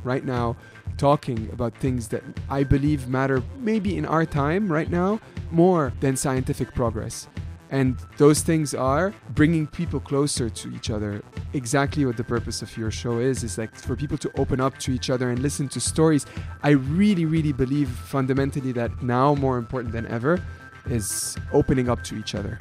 right 0.04 0.24
now 0.24 0.54
talking 0.96 1.50
about 1.52 1.74
things 1.78 2.06
that 2.06 2.22
I 2.48 2.62
believe 2.62 3.08
matter 3.08 3.42
maybe 3.58 3.96
in 3.96 4.06
our 4.06 4.24
time 4.24 4.70
right 4.70 4.90
now 4.90 5.18
more 5.50 5.92
than 5.98 6.16
scientific 6.16 6.72
progress. 6.72 7.26
And 7.72 7.96
those 8.18 8.42
things 8.42 8.74
are 8.74 9.12
bringing 9.30 9.66
people 9.66 9.98
closer 9.98 10.48
to 10.48 10.74
each 10.74 10.90
other. 10.90 11.22
Exactly 11.54 12.04
what 12.04 12.16
the 12.16 12.22
purpose 12.22 12.62
of 12.62 12.76
your 12.76 12.90
show 12.90 13.18
is, 13.18 13.42
is 13.42 13.58
like 13.58 13.74
for 13.74 13.96
people 13.96 14.18
to 14.18 14.30
open 14.38 14.60
up 14.60 14.78
to 14.78 14.92
each 14.92 15.10
other 15.10 15.30
and 15.30 15.40
listen 15.40 15.68
to 15.70 15.80
stories. 15.80 16.26
I 16.62 16.70
really, 16.70 17.24
really 17.24 17.52
believe 17.52 17.88
fundamentally 17.88 18.72
that 18.72 19.02
now 19.02 19.34
more 19.34 19.58
important 19.58 19.92
than 19.92 20.06
ever 20.06 20.40
is 20.86 21.36
opening 21.52 21.88
up 21.88 22.04
to 22.04 22.16
each 22.16 22.34
other 22.34 22.60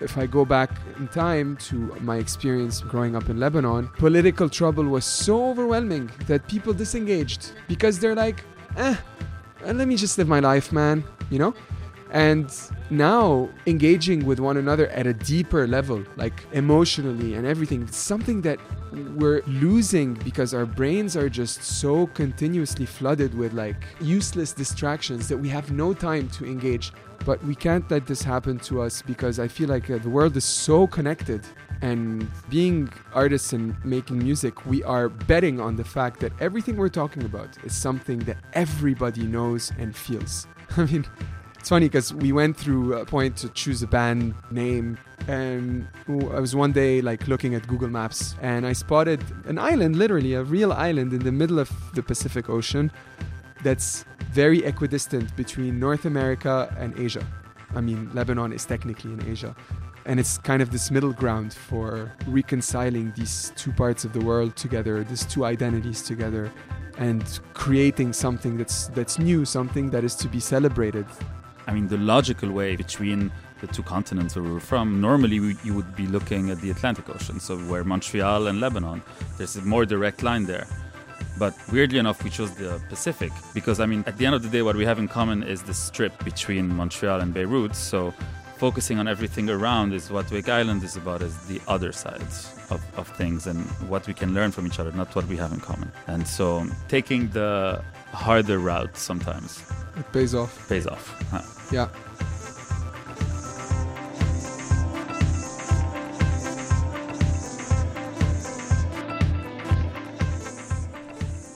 if 0.00 0.18
I 0.18 0.26
go 0.26 0.44
back 0.44 0.70
in 0.98 1.08
time 1.08 1.56
to 1.68 1.76
my 2.00 2.16
experience 2.16 2.80
growing 2.80 3.16
up 3.16 3.28
in 3.28 3.40
Lebanon, 3.40 3.88
political 3.96 4.48
trouble 4.48 4.84
was 4.84 5.04
so 5.04 5.50
overwhelming 5.50 6.10
that 6.26 6.46
people 6.48 6.72
disengaged 6.72 7.52
because 7.66 7.98
they're 7.98 8.14
like, 8.14 8.44
eh, 8.76 8.96
let 9.64 9.88
me 9.88 9.96
just 9.96 10.18
live 10.18 10.28
my 10.28 10.40
life, 10.40 10.72
man, 10.72 11.02
you 11.30 11.38
know? 11.38 11.54
And 12.10 12.52
now 12.88 13.48
engaging 13.66 14.24
with 14.24 14.38
one 14.38 14.56
another 14.56 14.88
at 14.88 15.06
a 15.06 15.12
deeper 15.12 15.66
level, 15.66 16.04
like 16.16 16.44
emotionally 16.52 17.34
and 17.34 17.46
everything, 17.46 17.86
something 17.88 18.42
that 18.42 18.58
we're 19.16 19.42
losing 19.46 20.14
because 20.14 20.54
our 20.54 20.66
brains 20.66 21.16
are 21.16 21.28
just 21.28 21.62
so 21.62 22.06
continuously 22.08 22.86
flooded 22.86 23.34
with 23.34 23.52
like 23.52 23.84
useless 24.00 24.52
distractions 24.52 25.28
that 25.28 25.36
we 25.36 25.48
have 25.48 25.72
no 25.72 25.92
time 25.92 26.28
to 26.30 26.46
engage. 26.46 26.92
But 27.24 27.42
we 27.44 27.56
can't 27.56 27.90
let 27.90 28.06
this 28.06 28.22
happen 28.22 28.58
to 28.60 28.80
us 28.82 29.02
because 29.02 29.40
I 29.40 29.48
feel 29.48 29.68
like 29.68 29.90
uh, 29.90 29.98
the 29.98 30.10
world 30.10 30.36
is 30.36 30.44
so 30.44 30.86
connected. 30.86 31.44
And 31.82 32.26
being 32.48 32.88
artists 33.12 33.52
and 33.52 33.74
making 33.84 34.18
music, 34.18 34.64
we 34.64 34.82
are 34.84 35.08
betting 35.08 35.60
on 35.60 35.76
the 35.76 35.84
fact 35.84 36.20
that 36.20 36.32
everything 36.40 36.76
we're 36.76 36.88
talking 36.88 37.24
about 37.24 37.48
is 37.64 37.74
something 37.74 38.20
that 38.20 38.38
everybody 38.54 39.24
knows 39.24 39.72
and 39.78 39.94
feels. 39.94 40.46
I 40.76 40.84
mean, 40.84 41.04
it's 41.66 41.70
funny 41.70 41.86
because 41.86 42.14
we 42.14 42.30
went 42.30 42.56
through 42.56 42.94
a 42.94 43.04
point 43.04 43.36
to 43.36 43.48
choose 43.48 43.82
a 43.82 43.88
band 43.88 44.36
name, 44.52 44.96
and 45.26 45.88
I 46.08 46.38
was 46.38 46.54
one 46.54 46.70
day 46.70 47.00
like 47.00 47.26
looking 47.26 47.56
at 47.56 47.66
Google 47.66 47.88
Maps, 47.88 48.36
and 48.40 48.64
I 48.64 48.72
spotted 48.72 49.20
an 49.46 49.58
island, 49.58 49.96
literally 49.96 50.34
a 50.34 50.44
real 50.44 50.72
island 50.72 51.12
in 51.12 51.18
the 51.18 51.32
middle 51.32 51.58
of 51.58 51.68
the 51.94 52.04
Pacific 52.04 52.48
Ocean, 52.48 52.92
that's 53.64 54.04
very 54.30 54.64
equidistant 54.64 55.34
between 55.34 55.80
North 55.80 56.04
America 56.04 56.72
and 56.78 56.96
Asia. 56.96 57.26
I 57.74 57.80
mean, 57.80 58.12
Lebanon 58.14 58.52
is 58.52 58.64
technically 58.64 59.12
in 59.14 59.28
Asia. 59.28 59.56
And 60.04 60.20
it's 60.20 60.38
kind 60.38 60.62
of 60.62 60.70
this 60.70 60.92
middle 60.92 61.12
ground 61.12 61.52
for 61.52 62.12
reconciling 62.28 63.12
these 63.16 63.52
two 63.56 63.72
parts 63.72 64.04
of 64.04 64.12
the 64.12 64.20
world 64.20 64.54
together, 64.54 65.02
these 65.02 65.26
two 65.26 65.44
identities 65.44 66.00
together, 66.02 66.52
and 66.96 67.40
creating 67.54 68.12
something 68.12 68.56
that's 68.56 68.86
that's 68.94 69.18
new, 69.18 69.44
something 69.44 69.90
that 69.90 70.04
is 70.04 70.14
to 70.14 70.28
be 70.28 70.38
celebrated. 70.38 71.06
I 71.66 71.72
mean, 71.72 71.88
the 71.88 71.98
logical 71.98 72.50
way 72.50 72.76
between 72.76 73.30
the 73.60 73.66
two 73.66 73.82
continents 73.82 74.36
where 74.36 74.44
we 74.44 74.52
were 74.52 74.60
from, 74.60 75.00
normally 75.00 75.40
we, 75.40 75.56
you 75.64 75.74
would 75.74 75.96
be 75.96 76.06
looking 76.06 76.50
at 76.50 76.60
the 76.60 76.70
Atlantic 76.70 77.08
Ocean, 77.08 77.40
so 77.40 77.56
where 77.58 77.84
Montreal 77.84 78.46
and 78.46 78.60
Lebanon, 78.60 79.02
there's 79.38 79.56
a 79.56 79.62
more 79.62 79.84
direct 79.86 80.22
line 80.22 80.44
there. 80.44 80.66
But 81.38 81.54
weirdly 81.72 81.98
enough, 81.98 82.22
we 82.22 82.30
chose 82.30 82.54
the 82.54 82.80
Pacific 82.88 83.32
because, 83.54 83.80
I 83.80 83.86
mean, 83.86 84.04
at 84.06 84.16
the 84.18 84.26
end 84.26 84.34
of 84.34 84.42
the 84.42 84.48
day, 84.48 84.62
what 84.62 84.76
we 84.76 84.84
have 84.84 84.98
in 84.98 85.08
common 85.08 85.42
is 85.42 85.62
the 85.62 85.74
strip 85.74 86.22
between 86.24 86.74
Montreal 86.74 87.20
and 87.20 87.32
Beirut. 87.32 87.74
So 87.74 88.12
focusing 88.58 88.98
on 88.98 89.08
everything 89.08 89.48
around 89.50 89.92
is 89.92 90.10
what 90.10 90.30
Wake 90.30 90.48
Island 90.48 90.82
is 90.82 90.96
about, 90.96 91.20
is 91.22 91.36
the 91.46 91.60
other 91.68 91.92
sides 91.92 92.54
of, 92.70 92.82
of 92.98 93.08
things 93.08 93.46
and 93.46 93.60
what 93.88 94.06
we 94.06 94.14
can 94.14 94.34
learn 94.34 94.50
from 94.50 94.66
each 94.66 94.78
other, 94.78 94.92
not 94.92 95.14
what 95.14 95.26
we 95.26 95.36
have 95.36 95.52
in 95.52 95.60
common. 95.60 95.90
And 96.06 96.26
so 96.26 96.66
taking 96.88 97.28
the 97.30 97.82
harder 98.12 98.58
route 98.58 98.96
sometimes 98.96 99.62
It 99.96 100.10
pays 100.12 100.34
off. 100.34 100.68
pays 100.68 100.86
off. 100.86 101.04
Huh. 101.30 101.42
Yeah. 101.72 101.88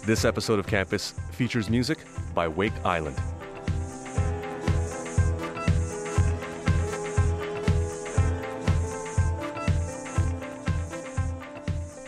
This 0.04 0.24
episode 0.24 0.58
of 0.58 0.66
Campus 0.66 1.12
features 1.30 1.70
music 1.70 1.98
by 2.34 2.48
Wake 2.48 2.72
Island. 2.84 3.16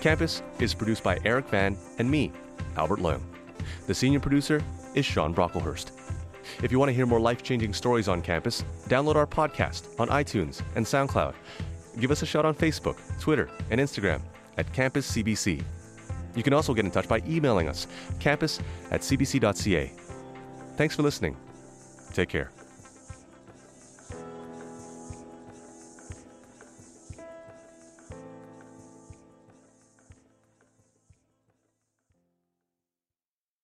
Campus 0.01 0.43
is 0.59 0.75
produced 0.75 1.05
by 1.05 1.21
Eric 1.25 1.47
Van 1.47 1.79
and 1.99 2.11
me, 2.11 2.33
Albert 2.77 2.99
Leung. 2.99 3.21
The 3.87 3.95
senior 3.95 4.19
producer 4.19 4.61
is 4.95 5.07
Sean 5.07 5.33
Brocklehurst. 5.33 6.02
If 6.63 6.71
you 6.71 6.79
want 6.79 6.91
to 6.91 6.95
hear 6.95 7.07
more 7.07 7.19
life 7.19 7.43
changing 7.43 7.75
stories 7.75 8.07
on 8.07 8.23
campus, 8.23 8.65
download 8.87 9.17
our 9.17 9.27
podcast 9.27 9.99
on 9.99 10.09
iTunes 10.09 10.63
and 10.77 10.87
SoundCloud. 10.87 11.35
Give 11.99 12.13
us 12.13 12.23
a 12.23 12.27
shout 12.27 12.47
on 12.47 12.55
Facebook, 12.55 12.97
Twitter, 13.21 13.51
and 13.71 13.81
Instagram 13.81 14.23
at 14.57 14.73
Campus 14.73 15.11
CBC. 15.11 15.63
You 16.37 16.43
can 16.43 16.53
also 16.53 16.73
get 16.73 16.85
in 16.85 16.91
touch 16.91 17.09
by 17.09 17.21
emailing 17.27 17.69
us, 17.69 17.89
campus 18.21 18.61
at 18.91 19.01
cbc.ca. 19.01 19.93
Thanks 20.77 20.97
for 20.97 21.03
listening. 21.03 21.37
Take 22.13 22.29
care. 22.29 22.51